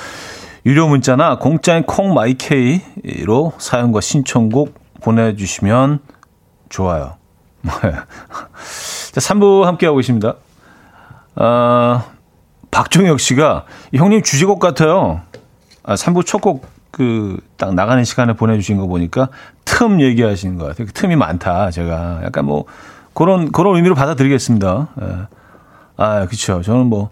[0.67, 6.01] 유료 문자나 공짜인 콩마이케이로 사연과 신청곡 보내주시면
[6.69, 7.17] 좋아요.
[7.63, 10.37] 자, 3부 함께하고 계십니다.
[11.35, 12.05] 아,
[12.71, 13.65] 박종혁 씨가
[13.95, 15.23] 형님 주제곡 같아요.
[15.83, 19.29] 아, 3부 첫 곡 그 딱 나가는 시간에 보내주신 거 보니까
[19.65, 20.87] 틈 얘기하시는 것 같아요.
[20.89, 21.71] 그 틈이 많다.
[21.71, 22.65] 제가 약간 뭐
[23.15, 24.89] 그런 그런 의미로 받아들이겠습니다.
[25.01, 25.07] 예.
[25.97, 26.61] 아, 그렇죠.
[26.61, 27.11] 저는 뭐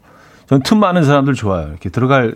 [0.48, 1.68] 저는 틈 많은 사람들 좋아요.
[1.68, 2.34] 이렇게 들어갈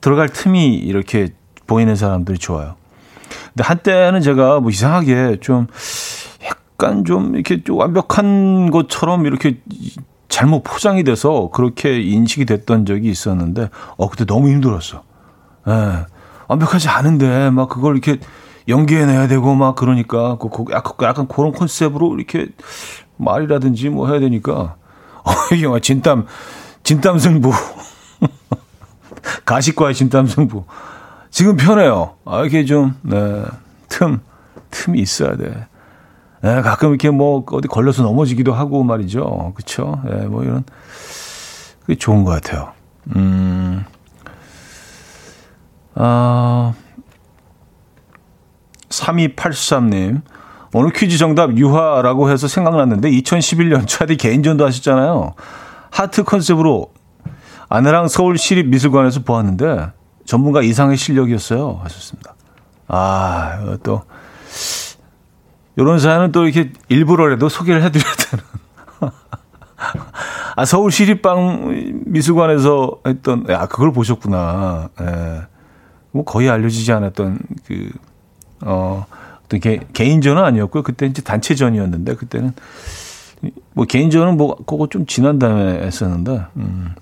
[0.00, 1.28] 들어갈 틈이 이렇게
[1.66, 2.74] 보이는 사람들이 좋아요.
[3.54, 5.68] 근데 한때는 제가 뭐 이상하게 좀
[6.44, 9.60] 약간 좀 이렇게 좀 완벽한 것처럼 이렇게
[10.32, 13.68] 잘못 포장이 돼서 그렇게 인식이 됐던 적이 있었는데
[13.98, 15.02] 어 그때 너무 힘들었어.
[15.68, 16.06] 예.
[16.48, 18.18] 완벽하지 않은데 막 그걸 이렇게
[18.66, 22.48] 연기해내야 되고 막 그러니까 그, 그 약간, 약간 그런 컨셉으로 이렇게
[23.18, 24.76] 말이라든지 뭐 해야 되니까
[25.22, 26.26] 어 이게 막 진땀
[26.82, 27.52] 진땀 승부
[29.44, 30.64] 가식과의 진땀 승부
[31.30, 32.14] 지금 편해요.
[32.24, 33.44] 아 이게 좀 네,
[33.90, 34.20] 틈
[34.70, 35.66] 틈이 있어야 돼.
[36.42, 39.52] 네, 가끔 이렇게 뭐 어디 걸려서 넘어지기도 하고 말이죠.
[39.54, 40.00] 그렇죠?
[40.04, 40.64] 네, 뭐 이런
[41.80, 42.72] 그게 좋은 것 같아요.
[43.14, 43.84] 음.
[45.94, 46.74] 아,
[48.88, 50.22] 3283님.
[50.74, 55.34] 오늘 퀴즈 정답 유화라고 해서 생각났는데 2011년 차디 개인전도 하셨잖아요.
[55.90, 56.92] 하트 컨셉으로
[57.68, 59.92] 아내랑 서울시립미술관에서 보았는데
[60.24, 61.80] 전문가 이상의 실력이었어요.
[61.82, 62.34] 하셨습니다.
[62.88, 64.02] 아, 또
[65.76, 68.44] 이런 사연은 또 이렇게 일부러라도 소개를 해드려야 되는.
[70.54, 74.90] 아, 서울 시립방 미술관에서 했던, 야, 그걸 보셨구나.
[75.00, 75.42] 예.
[76.10, 77.90] 뭐 거의 알려지지 않았던 그,
[78.60, 79.06] 어,
[79.44, 80.82] 어떤 개, 개인전은 아니었고요.
[80.82, 82.52] 그때 이제 단체전이었는데, 그때는
[83.72, 86.94] 뭐 개인전은 뭐, 그거 좀 지난 다음에 했었는데, 음,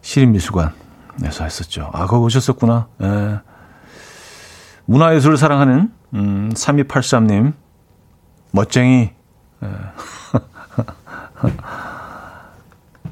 [0.00, 1.90] 시립미술관에서 했었죠.
[1.92, 2.88] 아, 그거 오셨었구나.
[3.02, 3.40] 예.
[4.86, 7.52] 문화예술을 사랑하는, 음, 3283님,
[8.54, 9.10] 멋쟁이,
[9.64, 9.66] 예.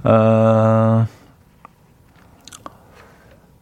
[0.04, 1.06] 아,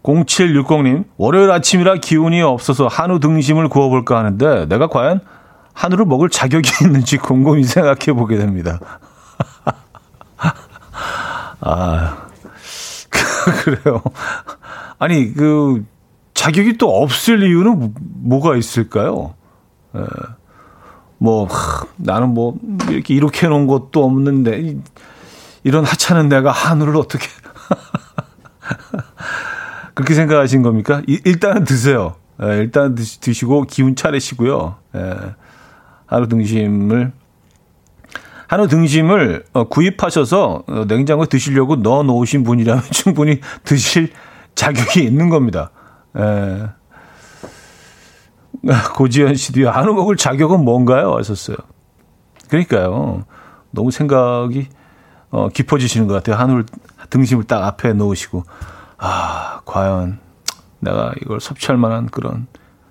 [0.03, 5.21] 0760님, 월요일 아침이라 기운이 없어서 한우 등심을 구워볼까 하는데 내가 과연
[5.73, 8.79] 한우를 먹을 자격이 있는지 곰곰이 생각해 보게 됩니다.
[11.62, 12.27] 아,
[13.64, 14.03] 그래요.
[14.99, 15.83] 아니, 그,
[16.35, 19.33] 자격이 또 없을 이유는 뭐가 있을까요?
[19.97, 20.01] 에,
[21.22, 22.56] 뭐, 하, 나는 뭐,
[22.88, 24.76] 이렇게 이렇게 해놓은 것도 없는데,
[25.64, 27.28] 이런 하찮은 내가 한우를 어떻게.
[29.94, 31.02] 그렇게 생각하신 겁니까?
[31.06, 32.14] 일단은 드세요.
[32.42, 34.76] 예, 일단 드시 고 기운 차리시고요.
[34.96, 35.14] 예.
[36.06, 37.12] 한우 등심을
[38.48, 44.09] 한우 등심을 어, 구입하셔서 어, 냉장고에 드시려고 넣어 놓으신 분이라면 충분히 드실
[44.54, 45.70] 자격이 있는 겁니다.
[46.16, 46.80] 에.
[48.94, 49.70] 고지현 씨도요.
[49.70, 51.14] 한우 먹을 자격은 뭔가요?
[51.16, 51.57] 하셨어요.
[52.49, 53.25] 그러니까요.
[53.70, 54.68] 너무 생각이
[55.31, 56.37] 어, 깊어지시는 것 같아요.
[56.37, 56.64] 한우
[57.11, 58.44] 등심을 딱 앞에 놓으시고
[58.99, 60.18] 아 과연
[60.81, 62.46] 내가 이걸 섭취할 만한 그런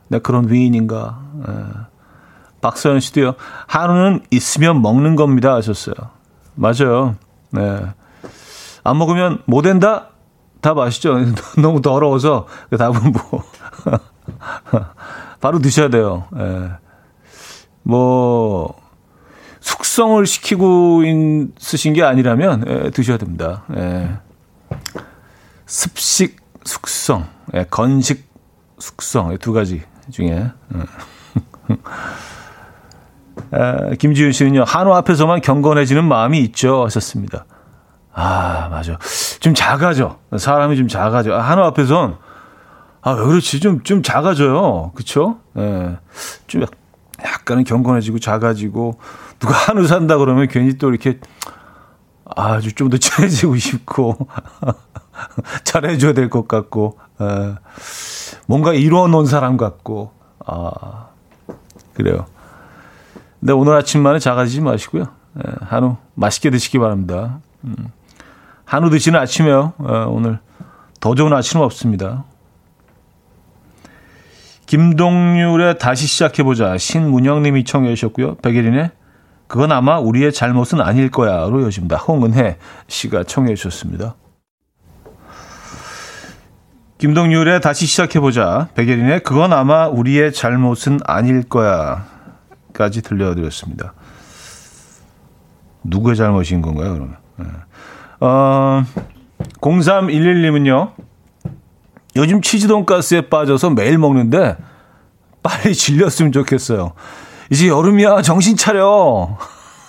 [0.07, 1.21] 내가 그런 위인인가.
[1.47, 1.51] 에.
[2.61, 3.35] 박서연 씨도요.
[3.67, 5.55] 한우는 있으면 먹는 겁니다.
[5.55, 5.95] 하셨어요.
[6.55, 7.15] 맞아요.
[7.51, 7.79] 네.
[8.83, 10.09] 안 먹으면 못 된다?
[10.61, 11.15] 다 아시죠?
[11.61, 13.43] 너무 더러워서 답은 뭐
[15.41, 16.25] 바로 드셔야 돼요.
[16.37, 16.71] 예.
[17.83, 18.75] 뭐
[19.59, 21.03] 숙성을 시키고
[21.57, 23.63] 있으신 게 아니라면 예, 드셔야 됩니다.
[23.75, 24.09] 예.
[25.65, 28.27] 습식 숙성, 예, 건식
[28.79, 30.27] 숙성 두 가지 중에.
[30.29, 30.51] 예.
[33.53, 36.85] 에, 김지윤 씨는요, 한우 앞에서만 경건해지는 마음이 있죠.
[36.85, 37.45] 하셨습니다.
[38.13, 38.97] 아, 맞아.
[39.39, 40.17] 좀 작아져.
[40.37, 41.33] 사람이 좀 작아져.
[41.33, 42.17] 아, 한우 앞에선,
[43.01, 43.59] 아, 왜 그렇지?
[43.59, 44.91] 좀, 좀 작아져요.
[44.95, 45.39] 그쵸?
[45.57, 45.97] 예.
[46.47, 46.65] 좀
[47.23, 48.99] 약간은 경건해지고 작아지고,
[49.39, 51.19] 누가 한우 산다 그러면 괜히 또 이렇게
[52.35, 54.27] 아주 좀 더 친해지고 싶고,
[55.63, 57.55] 잘해줘야 될 것 같고, 예.
[58.47, 60.11] 뭔가 이루어 놓은 사람 같고,
[60.45, 61.07] 아,
[61.93, 62.25] 그래요.
[63.39, 65.05] 근데 오늘 아침만에 작아지지 마시고요.
[65.37, 67.39] 예, 한우 맛있게 드시기 바랍니다.
[67.63, 67.75] 음.
[68.65, 69.73] 한우 드시는 아침에요.
[69.87, 70.39] 예, 오늘
[70.99, 72.25] 더 좋은 아침은 없습니다.
[74.69, 76.77] 김동률의 다시 시작해보자.
[76.77, 78.35] 신문영님이 청해 주셨고요.
[78.35, 78.91] 백예린의
[79.47, 81.97] 그건 아마 우리의 잘못은 아닐 거야로 여집니다.
[81.97, 84.13] 홍은혜 씨가 청해 주셨습니다.
[86.99, 88.69] 김동률의 다시 시작해보자.
[88.75, 92.05] 백예린의 그건 아마 우리의 잘못은 아닐 거야.
[92.71, 93.95] 까지 들려드렸습니다.
[95.83, 97.15] 누구의 잘못인 건가요, 그러면?
[97.37, 97.45] 네.
[98.19, 98.83] 어,
[99.61, 100.91] 0311님은요,
[102.19, 104.57] 요즘 치즈 돈가스에 빠져서 매일 먹는데
[105.41, 106.93] 빨리 질렸으면 좋겠어요.
[107.49, 109.37] 이제 여름이야, 정신 차려.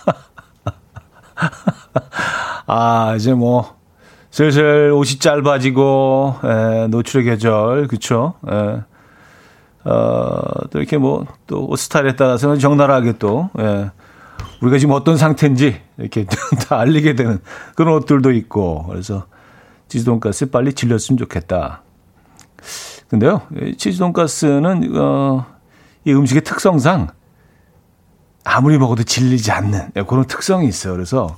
[2.66, 3.76] 아, 이제 뭐,
[4.30, 8.34] 슬슬 옷이 짧아지고, 에, 노출의 계절, 그쵸?
[8.48, 8.82] 에,
[9.84, 10.40] 어,
[10.70, 13.90] 또 이렇게 뭐, 또 스타일에 따라서는 적나라하게 또, 예,
[14.62, 16.26] 우리가 지금 어떤 상태인지 이렇게
[16.68, 17.40] 다 알리게 되는
[17.74, 19.26] 그런 옷들도 있고, 그래서
[19.88, 21.82] 치즈 돈가스 빨리 질렸으면 좋겠다.
[23.08, 23.42] 근데요,
[23.76, 25.46] 치즈 돈가스는, 어,
[26.04, 27.08] 이 음식의 특성상
[28.44, 30.94] 아무리 먹어도 질리지 않는 예, 그런 특성이 있어요.
[30.94, 31.36] 그래서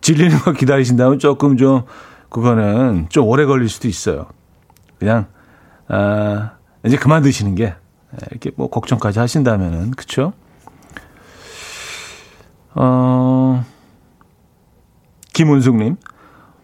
[0.00, 1.82] 질리는 거 기다리신다면 조금 좀,
[2.28, 4.26] 그거는 좀 오래 걸릴 수도 있어요.
[4.98, 5.26] 그냥,
[5.88, 6.52] 아,
[6.84, 7.74] 이제 그만 드시는 게
[8.30, 10.32] 이렇게 뭐 걱정까지 하신다면은 그쵸?
[12.74, 13.64] 어,
[15.32, 15.96] 김은숙님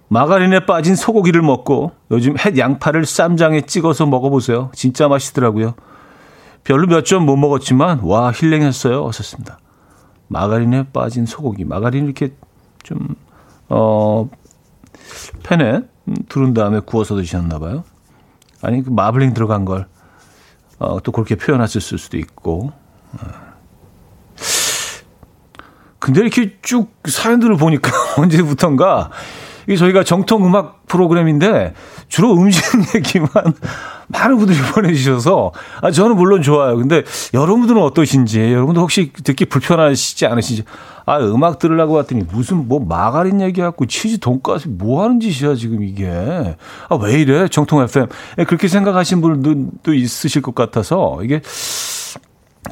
[0.09, 4.71] 마가린에 빠진 소고기를 먹고 요즘 햇 양파를 쌈장에 찍어서 먹어보세요.
[4.75, 5.75] 진짜 맛있더라고요.
[6.65, 9.05] 별로 몇 점 못 먹었지만 와 힐링했어요.
[9.05, 9.59] 어셨습니다.
[10.29, 11.65] 마가린에 빠진 소고기.
[11.65, 12.35] 마가린 이렇게
[12.83, 13.17] 좀
[13.69, 14.29] 어,
[15.43, 15.83] 팬에
[16.29, 17.85] 두른 다음에 구워서 드셨나 봐요.
[18.63, 19.87] 아니 그 마블링 들어간 걸
[20.79, 22.73] 어, 또 그렇게 표현하셨을 수도 있고.
[23.13, 23.47] 어.
[25.99, 29.11] 근데 이렇게 쭉 사연들을 보니까 언제부턴가
[29.69, 31.75] 이 저희가 정통 음악 프로그램인데
[32.09, 32.63] 주로 음식
[32.95, 33.29] 얘기만
[34.09, 35.53] 많은 분들이 보내주셔서
[35.83, 36.77] 아 저는 물론 좋아요.
[36.77, 37.03] 근데
[37.35, 40.65] 여러분들은 어떠신지 여러분들 혹시 듣기 불편하시지 않으신지
[41.07, 46.57] 아 음악 들으려고 봤더니 무슨 뭐 마가린 얘기하고 치즈 돈까스 뭐 하는 짓이야 지금 이게.
[46.89, 47.49] 아 왜 이래?
[47.49, 48.07] 정통 FM
[48.39, 51.41] 예, 그렇게 생각하신 분들도 있으실 것 같아서 이게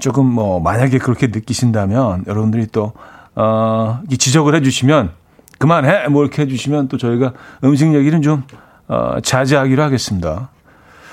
[0.01, 2.93] 조금 뭐 만약에 그렇게 느끼신다면 여러분들이 또
[3.37, 5.11] 어, 지적을 해주시면
[5.59, 7.33] 그만해 뭐 이렇게 해주시면 또 저희가
[7.65, 8.45] 음식 얘기는 좀
[8.89, 10.51] 어, 자제하기로 하겠습니다.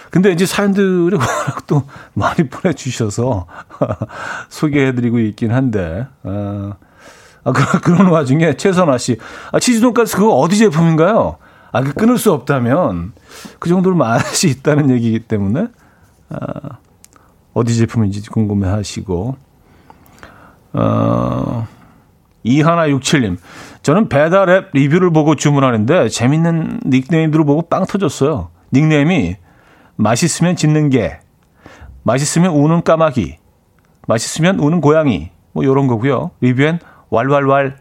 [0.10, 1.84] 근데 이제 사연들이 워낙 또
[2.14, 3.48] 많이 보내주셔서
[4.50, 6.74] 소개해드리고 있긴 한데 어,
[7.44, 9.18] 아, 그, 그런 와중에 최선아 씨,
[9.52, 11.38] 아, 치즈 돈가스 그거 어디 제품인가요?
[11.72, 13.14] 아, 그 끊을 수 없다면
[13.60, 15.68] 그 정도로 맛이 있다는 얘기이기 때문에
[16.30, 16.78] 아,
[17.54, 19.38] 어디 제품인지 궁금해 하시고
[20.74, 21.68] 어,
[22.46, 23.38] 이하나67님.
[23.82, 28.50] 저는 배달 앱 리뷰를 보고 주문하는데 재밌는 닉네임들을 보고 빵 터졌어요.
[28.74, 29.36] 닉네임이
[29.96, 31.20] 맛있으면 짖는 게,
[32.04, 33.38] 맛있으면 우는 까마귀,
[34.08, 36.32] 맛있으면 우는 고양이, 뭐 요런 거고요.
[36.42, 36.80] 리뷰엔
[37.10, 37.78] 왈왈왈,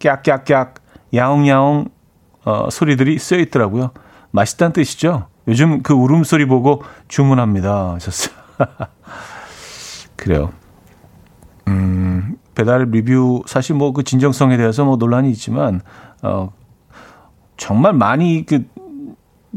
[0.00, 0.74] 깍깍깍,
[1.14, 1.88] 야옹야옹
[2.44, 3.90] 어, 소리들이 쓰여 있더라고요.
[4.30, 5.26] 맛있다는 뜻이죠.
[5.48, 7.94] 요즘 그 울음소리 보고 주문합니다.
[7.94, 8.34] 하셨어요.
[10.16, 10.52] 그래요.
[11.68, 15.80] 음, 배달 리뷰 사실 뭐 그 진정성에 대해서 뭐 논란이 있지만
[16.22, 16.52] 어
[17.56, 18.64] 정말 많이 그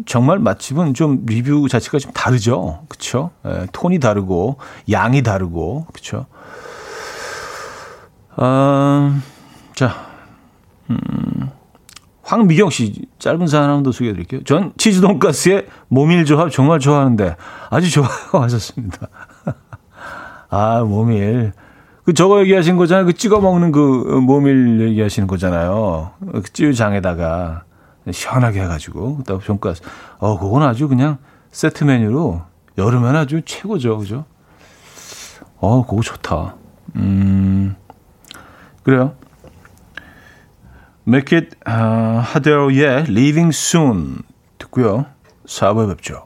[0.06, 2.84] 정말 맛집은 좀 리뷰 자체가 좀 다르죠.
[2.88, 3.32] 그쵸?
[3.46, 4.58] 예, 톤이 다르고,
[4.90, 6.26] 양이 다르고, 그쵸?
[8.38, 9.20] 아,
[9.76, 9.94] 자,
[10.90, 11.50] 음,
[12.24, 14.44] 황미경 씨, 짧은 사연 한번 더 소개해 드릴게요.
[14.46, 17.36] 전 치즈 돈가스의 모밀 조합 정말 좋아하는데,
[17.70, 18.10] 아주 좋아요.
[18.32, 19.08] 하셨습니다.
[20.50, 21.52] 아, 모밀.
[22.10, 23.06] 그 저거 얘기하신 거잖아요.
[23.06, 26.10] 그 찍어 먹는 그 모밀 얘기하시는 거잖아요.
[26.20, 27.66] 그 찌유장에다가.
[28.10, 29.84] 시원하게 해가지고 그다음 돈가스.
[30.18, 31.20] 어, 그건 아주 그냥
[31.52, 32.42] 세트 메뉴로
[32.80, 34.26] 여름엔 아주 최고죠, 그죠?
[35.58, 36.56] 어, 그거 좋다.
[36.96, 37.76] 음,
[38.82, 39.14] 그래요.
[41.08, 44.24] Make it uh, harder의 Leaving Soon
[44.58, 45.06] 듣고요.
[45.46, 46.26] 4부에 뵙죠.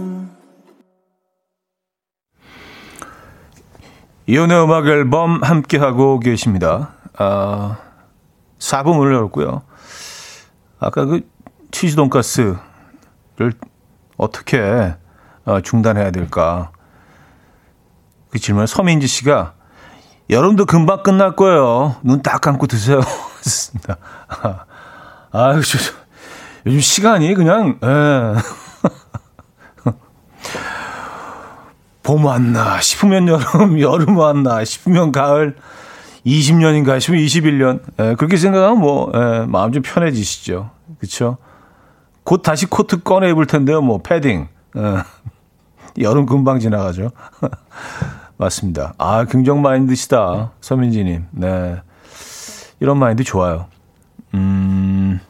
[4.27, 6.91] 이혼의 음악 앨범 함께하고 계십니다.
[7.17, 7.77] 아,
[8.59, 9.63] 4부 문을 열었고요.
[10.79, 11.21] 아까 그
[11.71, 12.57] 치즈 돈가스를
[14.17, 14.93] 어떻게
[15.45, 16.71] 어, 중단해야 될까?
[18.29, 19.53] 그 질문에 서민지 씨가
[20.29, 21.95] 여름도 금방 끝날 거예요.
[22.03, 22.99] 눈 딱 감고 드세요.
[23.39, 23.97] 했습니다.
[25.33, 25.93] 저, 저,
[26.67, 28.35] 요즘 시간이 그냥, 예.
[32.11, 35.55] 봄 왔나 싶으면 여름, 여름 왔나 싶으면 가을,
[36.25, 37.79] 20년인가 싶으면 21년.
[38.01, 40.71] 예, 그렇게 생각하면 뭐, 예, 마음 좀 편해지시죠.
[40.99, 41.37] 그쵸?
[42.25, 43.81] 곧 다시 코트 꺼내 입을 텐데요.
[43.81, 44.49] 뭐, 패딩.
[44.75, 45.03] 예,
[46.03, 47.11] 여름 금방 지나가죠.
[48.35, 48.93] 맞습니다.
[48.97, 50.51] 아, 긍정 마인드시다.
[50.59, 51.27] 서민지 님.
[51.31, 51.77] 네.
[52.81, 53.67] 이런 마인드 좋아요.
[54.33, 55.21] 음.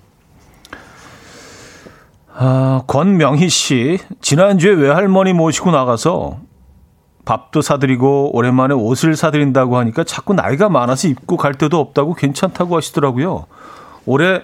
[2.33, 3.99] 아, 권명희 씨.
[4.19, 6.39] 지난주에 외할머니 모시고 나가서
[7.25, 13.45] 밥도 사드리고 오랜만에 옷을 사드린다고 하니까 자꾸 나이가 많아서 입고 갈 데도 없다고 괜찮다고 하시더라고요.
[14.05, 14.41] 올해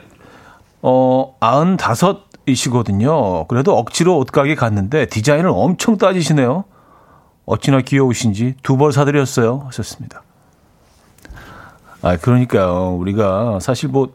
[0.82, 3.48] 어 95이시거든요.
[3.48, 6.66] 그래도 억지로 옷가게 갔는데 디자인을 엄청 따지시네요.
[7.46, 9.64] 어찌나 귀여우신지 두 벌 사드렸어요.
[9.66, 10.22] 하셨습니다.
[12.04, 12.96] 아, 그러니까요.
[13.00, 14.14] 우리가 사실 뭐,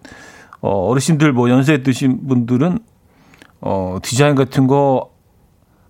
[0.60, 2.78] 어, 어르신들 뭐 연세 드신 분들은,
[3.60, 5.10] 어, 디자인 같은 거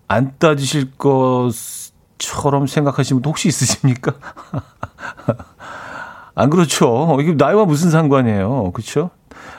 [0.07, 1.49] 안 따지실 것
[2.27, 4.13] 처럼 생각하시는 분 혹시 있으십니까?
[6.35, 7.17] 안 그렇죠.
[7.21, 8.71] 이게 나이와 무슨 상관이에요.
[8.71, 9.11] 그렇죠?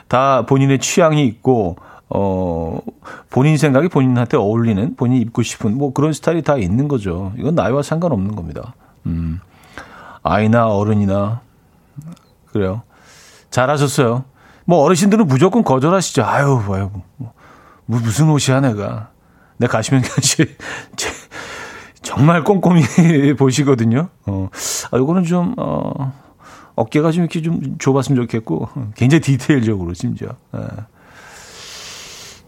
[0.07, 1.77] 다 본인의 취향이 있고,
[2.09, 2.79] 어,
[3.29, 7.31] 본인 생각이 본인한테 어울리는, 본인이 입고 싶은, 뭐 그런 스타일이 다 있는 거죠.
[7.37, 8.73] 이건 나이와 상관없는 겁니다.
[9.05, 9.39] 음.
[10.21, 11.41] 아이나 어른이나,
[12.51, 12.81] 그래요.
[13.51, 14.25] 잘하셨어요.
[14.65, 16.25] 뭐 어르신들은 무조건 거절하시죠.
[16.25, 17.33] 아유, 아유, 뭐,
[17.85, 19.09] 뭐 무슨 옷이야 내가.
[19.57, 20.55] 내 가시면 같이
[22.05, 22.83] 정말 꼼꼼히
[23.35, 24.09] 보시거든요.
[24.27, 24.49] 어,
[24.91, 26.13] 아, 요거는 좀, 어,
[26.75, 30.29] 어깨가 좀 이렇게 좀 좁았으면 좋겠고, 굉장히 디테일적으로, 심지어.
[30.55, 30.61] 예.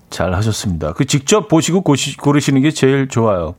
[0.10, 0.94] 잘 하셨습니다.
[0.94, 3.56] 그 직접 보시고 고시, 고르시는 게 제일 좋아요.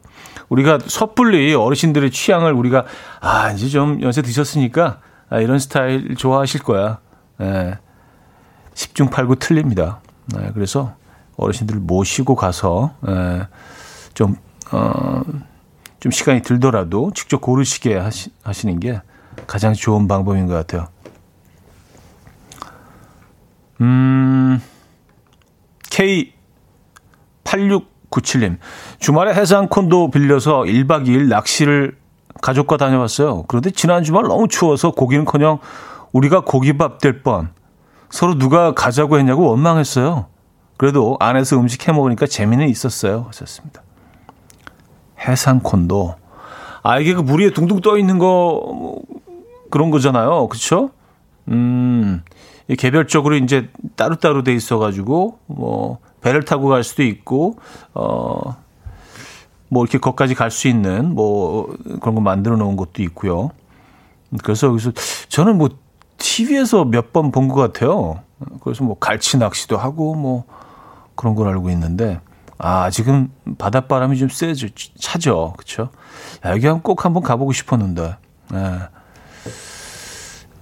[0.49, 2.85] 우리가 섣불리 어르신들의 취향을 우리가,
[3.21, 7.01] 아, 이제 좀 연세 드셨으니까, 아, 이런 스타일 좋아하실 거야.
[7.41, 7.79] 예.
[8.75, 10.01] 10중 8구 틀립니다.
[10.41, 10.95] 예, 그래서
[11.37, 13.49] 어르신들 모시고 가서, 예,
[14.15, 14.37] 좀,
[14.71, 15.23] 어,
[16.01, 19.01] 좀 시간이 들더라도 직접 고르시게 하시, 하시는 게
[19.47, 20.89] 가장 좋은 방법인 것 같아요.
[23.81, 24.61] 음,
[27.45, 28.59] K8697님.
[28.99, 31.97] 주말에 해상 콘도 빌려서 1박 2일 낚시를
[32.41, 33.45] 가족과 다녀왔어요.
[33.49, 35.59] 그런데 지난 주말 너무 추워서 고기는 커녕
[36.13, 37.51] 우리가 고기밥 될 뻔.
[38.11, 40.27] 서로 누가 가자고 했냐고 원망했어요.
[40.77, 43.25] 그래도 안에서 음식 해 먹으니까 재미는 있었어요.
[43.29, 43.83] 하셨습니다.
[45.27, 46.15] 해상 콘도.
[46.83, 49.03] 아, 이게 그 물 위에 둥둥 떠 있는 거, 뭐,
[49.71, 50.49] 그런 거잖아요.
[50.49, 50.91] 그쵸?
[51.49, 52.23] 음,
[52.79, 57.57] 개별적으로 이제 따로따로 돼 있어가지고, 뭐, 배를 타고 갈 수도 있고,
[57.95, 58.57] 어,
[59.71, 63.51] 뭐 이렇게 거기까지 갈 수 있는 뭐 그런 거 만들어 놓은 것도 있고요.
[64.43, 64.93] 그래서 여기서
[65.29, 65.69] 저는 뭐
[66.17, 68.21] TV에서 몇 번 본 것 같아요.
[68.63, 70.45] 그래서 뭐 갈치 낚시도 하고 뭐
[71.17, 72.19] 그런 걸 알고 있는데
[72.59, 75.91] 아 지금 바닷바람이 좀 세죠 차죠 그렇죠?
[76.45, 78.17] 여기 한번 꼭 한번 가보고 싶었는데
[78.51, 78.79] 네.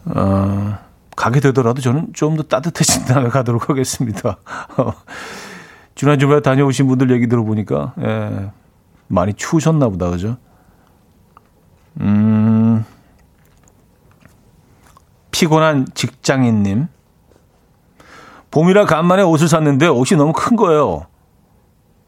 [0.07, 0.79] 어,
[1.17, 4.37] 가게 되더라도 저는 좀 더 따뜻해진 다음에 가도록 하겠습니다.
[5.95, 8.51] 지난 주말에 다녀오신 분들 얘기 들어보니까 예,
[9.09, 10.37] 많이 추우셨나 보다 그죠?
[12.01, 12.85] 음,
[15.31, 16.89] 피곤한 직장인님.
[18.51, 21.07] 봄이라 간만에 옷을 샀는데 옷이 너무 큰 거예요.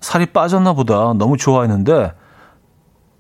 [0.01, 1.13] 살이 빠졌나 보다.
[1.15, 2.13] 너무 좋아했는데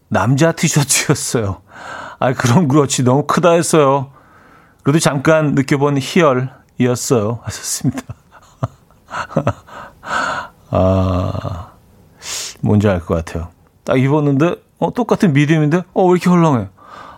[0.08, 1.62] 남자 티셔츠였어요.
[2.18, 3.02] 아, 그럼 그렇지.
[3.04, 4.10] 너무 크다 했어요.
[4.82, 7.40] 그래도 잠깐 느껴본 희열이었어요.
[7.44, 8.02] 하셨습니다.
[10.70, 11.70] 아,
[12.60, 13.48] 뭔지 알 것 같아요.
[13.84, 16.68] 딱 입었는데, 어, 똑같은 미디움인데, 어, 왜 이렇게 헐렁해?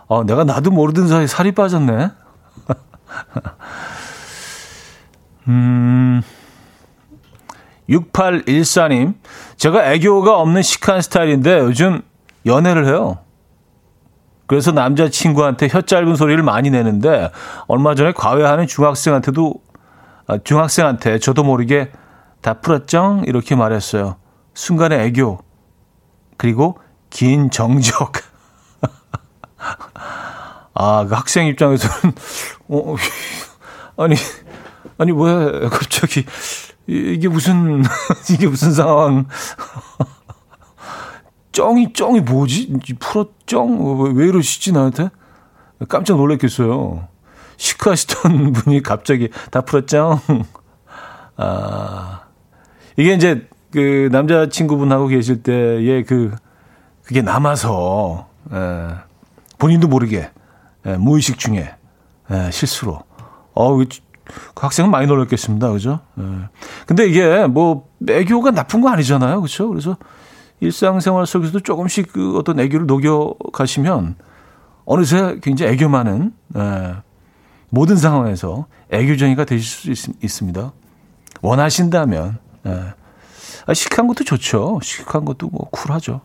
[0.09, 2.09] 아, 내가 나도 모르던 사이에 살이 빠졌네.
[5.47, 6.21] 음,
[7.91, 9.15] 6814님,
[9.57, 12.01] 제가 애교가 없는 시크한 스타일인데 요즘
[12.45, 13.19] 연애를 해요.
[14.47, 17.31] 그래서 남자친구한테 혀 짧은 소리를 많이 내는데
[17.67, 19.53] 얼마 전에 과외하는 중학생한테도
[20.27, 21.91] 아, 중학생한테 저도 모르게
[22.41, 23.21] 다 풀었죠?
[23.25, 24.17] 이렇게 말했어요.
[24.53, 25.39] 순간의 애교
[26.37, 26.79] 그리고
[27.09, 28.13] 긴 정적.
[30.73, 32.15] 아, 그 학생 입장에서는
[32.69, 32.95] 어,
[33.97, 34.15] 아니
[34.97, 36.25] 아니 왜 갑자기
[36.87, 37.83] 이게 무슨
[38.31, 39.27] 이게 무슨 상황?
[41.51, 42.73] 쩡이 쩡이 뭐지?
[42.99, 43.67] 풀어 쩡?
[44.15, 45.09] 왜 이러시지 나한테?
[45.87, 47.07] 깜짝 놀랐겠어요.
[47.57, 50.19] 시크하시던 분이 갑자기 다 풀었죠?
[51.37, 52.21] 아,
[52.97, 56.35] 이게 이제 그 남자 친구분하고 계실 때의 그,
[57.03, 58.87] 그게 남아서, 에, 예,
[59.57, 60.31] 본인도 모르게, 에,
[60.85, 62.99] 예, 무의식 중에, 에, 예, 실수로.
[63.53, 63.77] 어,
[64.53, 65.71] 그 학생은 많이 놀랐겠습니다.
[65.71, 65.99] 그죠?
[66.19, 66.23] 에.
[66.85, 69.41] 근데 이게 뭐, 애교가 나쁜 거 아니잖아요.
[69.41, 69.69] 그렇죠?
[69.69, 69.97] 그래서
[70.59, 74.15] 일상생활 속에서도 조금씩 그 어떤 애교를 녹여 가시면
[74.85, 76.95] 어느새 굉장히 애교 많은 에,
[77.69, 80.73] 모든 상황에서 애교쟁이가 되실 수 있, 습니다
[81.41, 82.93] 원하신다면 에.
[83.65, 84.79] 아, 시크한 것도 좋죠.
[84.81, 86.21] 시크한 것도 뭐 쿨하죠.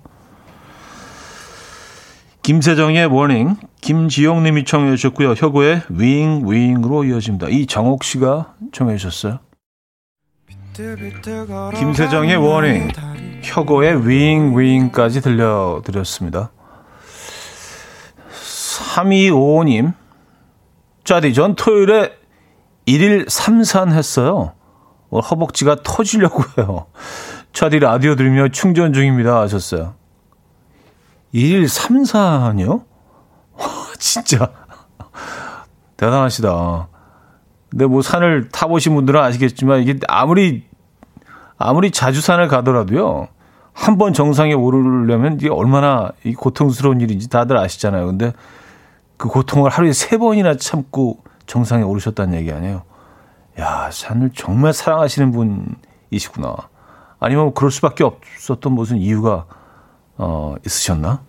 [2.47, 5.33] 김세정의 워닝, 김지영 님이 청해 주셨고요.
[5.33, 7.49] 혁오의 윙, 윙으로 이어집니다.
[7.49, 9.41] 이정옥 씨가 청해 주셨어요.
[11.77, 12.93] 김세정의 워닝,
[13.43, 16.53] 혁오의 윙, 윙까지 들려드렸습니다.
[18.31, 19.95] 3255님,
[21.03, 22.13] 짜디, 전 토요일에
[22.87, 24.53] 1일 3산 했어요.
[25.11, 26.87] 허벅지가 터지려고 해요.
[27.53, 29.41] 차디 라디오 들으며 충전 중입니다.
[29.41, 29.97] 하셨어요.
[31.37, 32.71] 1일 3산이요?
[33.59, 33.67] 와,
[33.99, 34.51] 진짜.
[35.97, 36.89] 대단하시다.
[37.71, 40.65] 근데 뭐 산을 타보신 분들은 아시겠지만 이게 아무리
[41.59, 43.29] 아무리 자주 산을 가더라도요.
[43.73, 48.07] 한 번 정상에 오르려면 이게 얼마나 이 고통스러운 일인지 다들 아시잖아요.
[48.07, 48.33] 근데
[49.19, 52.83] 그 고통을 하루에 세 번이나 참고 정상에 오르셨다는 얘기 아니에요.
[53.59, 55.31] 야, 산을 정말 사랑하시는
[56.11, 56.57] 분이시구나.
[57.21, 59.45] 아니면 그럴 수밖에 없었던 무슨 이유가
[60.19, 61.23] 어, 있으셨나?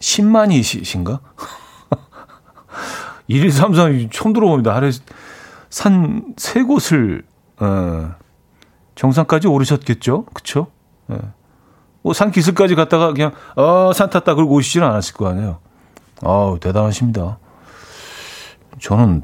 [0.00, 1.20] 10만이신가?
[3.28, 4.74] 1, 2, 3, 4 처음 들어봅니다.
[4.74, 4.90] 하루에
[5.70, 7.22] 산 세 곳을
[7.58, 8.14] 어,
[8.94, 10.26] 정상까지 오르셨겠죠?
[10.34, 10.66] 그쵸?
[11.10, 11.18] 예.
[12.02, 15.60] 뭐 산 기슭까지 갔다가 그냥 어, 산 탔다 그러고 오시지는 않았을 거 아니에요.
[16.22, 17.38] 아우, 대단하십니다.
[18.80, 19.22] 저는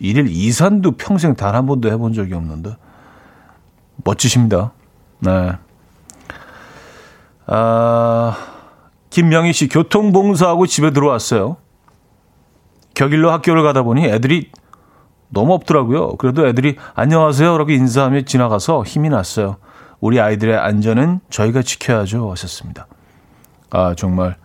[0.00, 2.76] 일일 이산도 평생 단 한 번도 해본 적이 없는데
[4.04, 4.72] 멋지십니다.
[5.20, 5.52] 네.
[7.46, 8.36] 아,
[9.10, 11.56] 김명희 씨 교통 봉사하고 집에 들어왔어요.
[12.94, 14.50] 격일로 학교를 가다 보니 애들이
[15.28, 16.16] 너무 없더라고요.
[16.16, 19.56] 그래도 애들이 안녕하세요라고 인사하며 지나가서 힘이 났어요.
[20.00, 22.30] 우리 아이들의 안전은 저희가 지켜야죠.
[22.30, 22.86] 하셨습니다.
[23.70, 24.36] 아, 정말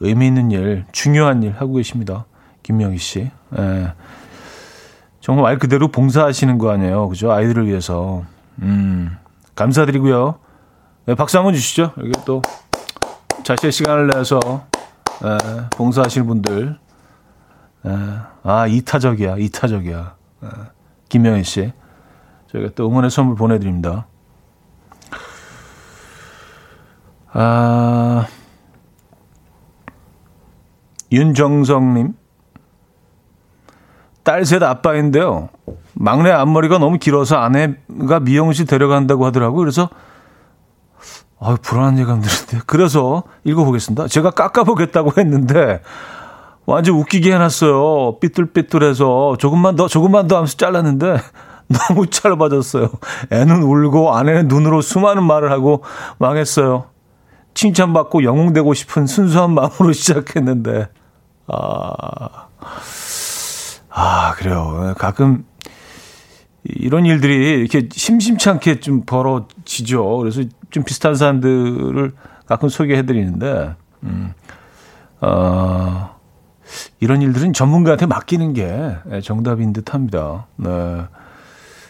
[0.00, 2.24] 의미 있는 일, 중요한 일 하고 계십니다.
[2.62, 3.30] 김명희 씨.
[3.58, 3.92] 예.
[5.20, 7.08] 정말 말 그대로 봉사하시는 거 아니에요.
[7.08, 7.32] 그죠?
[7.32, 8.24] 아이들을 위해서.
[8.62, 9.16] 음,
[9.54, 10.38] 감사드리고요.
[11.08, 11.92] 네, 박수 한번 주시죠.
[11.96, 12.42] 여기 또
[13.42, 14.66] 자신의 시간을 내서
[15.24, 15.38] 예,
[15.70, 16.78] 봉사하시는 분들.
[17.86, 17.90] 예,
[18.42, 20.16] 아, 이타적이야, 이타적이야.
[20.44, 20.48] 예,
[21.08, 21.72] 김명희 씨.
[22.52, 24.06] 저희가 또 응원의 선물 보내드립니다.
[27.32, 28.26] 아,
[31.10, 32.16] 윤정성님.
[34.24, 35.48] 딸 셋 아빠인데요.
[35.94, 39.58] 막내 앞머리가 너무 길어서 아내가 미용실 데려간다고 하더라고요.
[39.60, 39.88] 그래서
[41.40, 42.64] 아 불안한 예감 드는데.
[42.66, 44.08] 그래서 읽어보겠습니다.
[44.08, 45.80] 제가 깎아보겠다고 했는데
[46.66, 48.18] 완전 웃기게 해놨어요.
[48.20, 51.18] 삐뚤삐뚤해서 조금만 더 조금만 더 하면서 잘랐는데
[51.68, 52.90] 너무 짧아졌어요.
[53.30, 55.84] 애는 울고 아내는 눈으로 수많은 말을 하고
[56.18, 56.86] 망했어요.
[57.54, 60.88] 칭찬받고 영웅되고 싶은 순수한 마음으로 시작했는데
[61.46, 62.48] 아.
[63.90, 64.94] 아, 그래요.
[64.96, 65.44] 가끔
[66.62, 70.18] 이런 일들이 이렇게 심심치 않게 좀 벌어지죠.
[70.18, 72.12] 그래서 좀 비슷한 사람들을
[72.46, 74.32] 가끔 소개해 드리는데, 음,
[75.20, 76.16] 어,
[77.00, 80.46] 이런 일들은 전문가한테 맡기는 게 정답인 듯 합니다.
[80.56, 81.04] 네.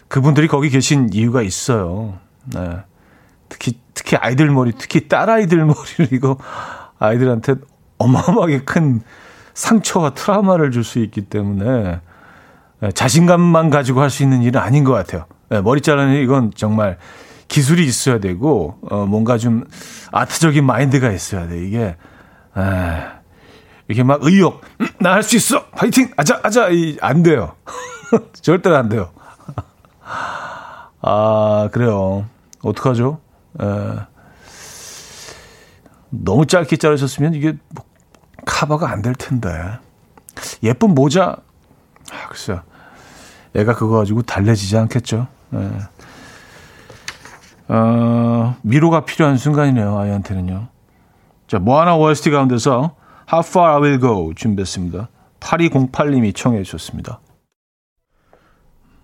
[0.09, 2.15] 그분들이 거기 계신 이유가 있어요.
[2.55, 2.79] 네.
[3.49, 6.39] 특히, 특히 아이들 머리, 특히 딸아이들 머리를 이거
[6.99, 7.57] 아이들한테
[7.99, 9.01] 어마어마하게 큰
[9.55, 12.01] 상처와 트라우마를 줄 수 있기 때문에
[12.95, 15.25] 자신감만 가지고 할 수 있는 일은 아닌 것 같아요.
[15.65, 16.97] 머리 자르는 이건 정말
[17.49, 19.65] 기술이 있어야 되고, 어, 뭔가 좀
[20.13, 21.65] 아트적인 마인드가 있어야 돼.
[21.67, 21.97] 이게, 에,
[23.89, 25.65] 이렇게 막 의욕, 음, 나할 수 있어!
[25.71, 26.11] 파이팅!
[26.17, 26.69] 아자, 아자!
[26.69, 27.55] 이, 안 돼요.
[28.43, 29.11] 절대로 안 돼요.
[31.01, 32.27] 아, 그래요.
[32.63, 33.21] 어떡하죠?
[33.61, 33.65] 에,
[36.11, 37.85] 너무 짧게 자르셨으면 이게 뭐
[38.47, 39.51] 카바가 안 될 텐데.
[40.63, 41.37] 예쁜 모자,
[42.11, 42.63] 아, 글쎄요.
[43.55, 45.29] 애가 그거 가지고 달래지지 않겠죠.
[45.55, 45.59] 에.
[47.69, 50.69] 어, 미로가 필요한 순간이네요, 아이한테는요.
[51.47, 52.95] 자, 모아나 OST 가운데서
[53.31, 55.09] How Far I Will Go 준비했습니다.
[55.41, 57.21] 8208님이 청해 주셨습니다.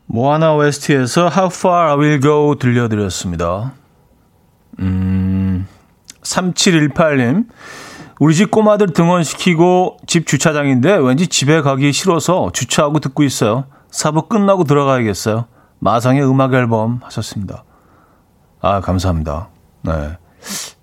[0.06, 3.72] 모아나 OST에서 How Far I Will Go 들려드렸습니다.
[4.80, 5.66] 음,
[6.22, 7.46] 3718님.
[8.20, 13.64] 우리 집 꼬마들 등원시키고 집 주차장인데 왠지 집에 가기 싫어서 주차하고 듣고 있어요.
[13.90, 15.46] 사부 끝나고 들어가야겠어요.
[15.80, 17.64] 마상의 음악 앨범 하셨습니다.
[18.64, 19.48] 아, 감사합니다.
[19.82, 20.16] 네.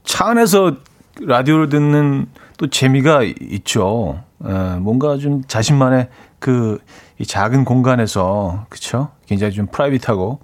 [0.03, 0.73] 차 안에서
[1.19, 2.27] 라디오를 듣는
[2.57, 4.21] 또 재미가 있죠.
[4.37, 6.77] 네, 뭔가 좀 자신만의 그
[7.25, 9.09] 작은 공간에서 그쵸?
[9.25, 10.39] 굉장히 좀 private하고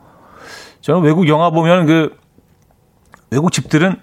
[0.81, 2.17] 저는 외국 영화 보면 그
[3.29, 3.97] 외국 집들은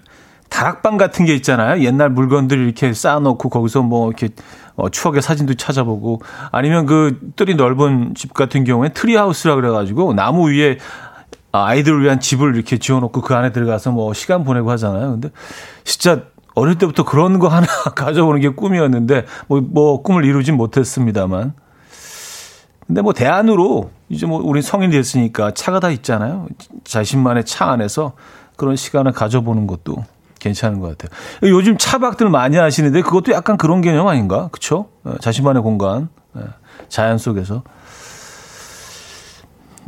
[0.49, 1.83] 다락방 같은 게 있잖아요.
[1.83, 4.29] 옛날 물건들 이렇게 쌓아놓고 거기서 뭐 이렇게
[4.77, 6.21] 어, 추억의 사진도 찾아보고
[6.53, 10.77] 아니면 그 뜰이 넓은 집 같은 경우에 tree house라 그래가지고 나무 위에
[11.55, 15.11] 아, 아이들을 위한 집을 이렇게 지어놓고 그 안에 들어가서 뭐 시간 보내고 하잖아요.
[15.11, 15.29] 근데
[15.85, 21.53] 진짜 어릴 때부터 그런 거 하나 가져오는 게 꿈이었는데 뭐, 뭐 꿈을 이루진 못했습니다만.
[22.85, 26.47] 근데 뭐 대안으로 이제 뭐 우리 성인이 됐으니까 차가 다 있잖아요.
[26.83, 28.13] 자신만의 차 안에서
[28.57, 30.03] 그런 시간을 가져보는 것도
[30.39, 31.17] 괜찮은 것 같아요.
[31.49, 34.49] 요즘 차박들 많이 하시는데 그것도 약간 그런 개념 아닌가?
[34.51, 34.89] 그쵸?
[35.03, 36.41] 어, 자신만의 공간, 어,
[36.89, 37.63] 자연 속에서.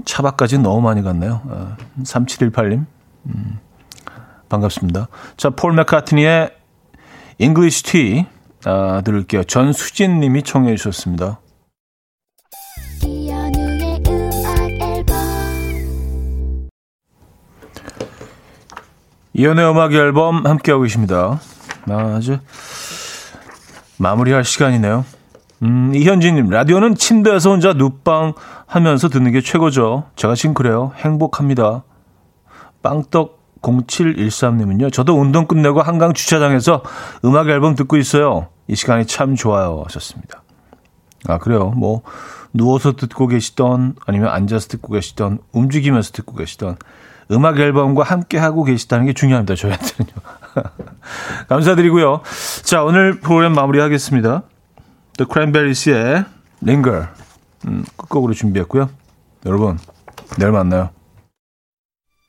[0.08, 1.76] 차박까지 너무 많이 갔네요.
[2.02, 2.86] 3718님.
[3.28, 3.60] 음,
[4.50, 5.10] 반갑습니다.
[5.36, 6.52] 자, 폴 맥카트니의
[7.40, 8.26] English Tea
[8.66, 9.44] 아, 들을게요.
[9.44, 11.40] 전수진 님이 청해 주셨습니다.
[19.34, 21.40] 이연의 음악 앨범 함께하고 계십니다.
[21.90, 22.40] 아, 아주
[23.98, 25.06] 마무리할 시간이네요.
[25.64, 28.34] 음, 이현진님, 라디오는 침대에서 혼자 눕방
[28.66, 30.06] 하면서 듣는 게 최고죠.
[30.16, 30.92] 제가 지금 그래요.
[30.98, 31.84] 행복합니다.
[32.84, 34.94] 빵떡 0713님은요.
[34.94, 36.84] 저도 운동 끝내고 한강 주차장에서
[37.26, 38.48] 음악 앨범 듣고 있어요.
[38.68, 39.84] 이 시간이 참 좋아요.
[39.86, 40.44] 하셨습니다.
[41.28, 41.74] 아, 그래요.
[41.76, 42.04] 뭐,
[42.54, 46.78] 누워서 듣고 계시던, 아니면 앉아서 듣고 계시던, 움직이면서 듣고 계시던,
[47.32, 49.56] 음악 앨범과 함께 하고 계시다는 게 중요합니다.
[49.56, 50.16] 저희한테는요.
[51.50, 52.22] 감사드리고요.
[52.64, 54.44] 자, 오늘 프로그램 마무리하겠습니다.
[55.18, 56.26] The Cranberries의
[56.62, 57.08] Linger
[57.66, 58.90] 음, 끝곡으로 준비했고요.
[59.46, 59.80] 여러분
[60.38, 60.90] 내일 만나요.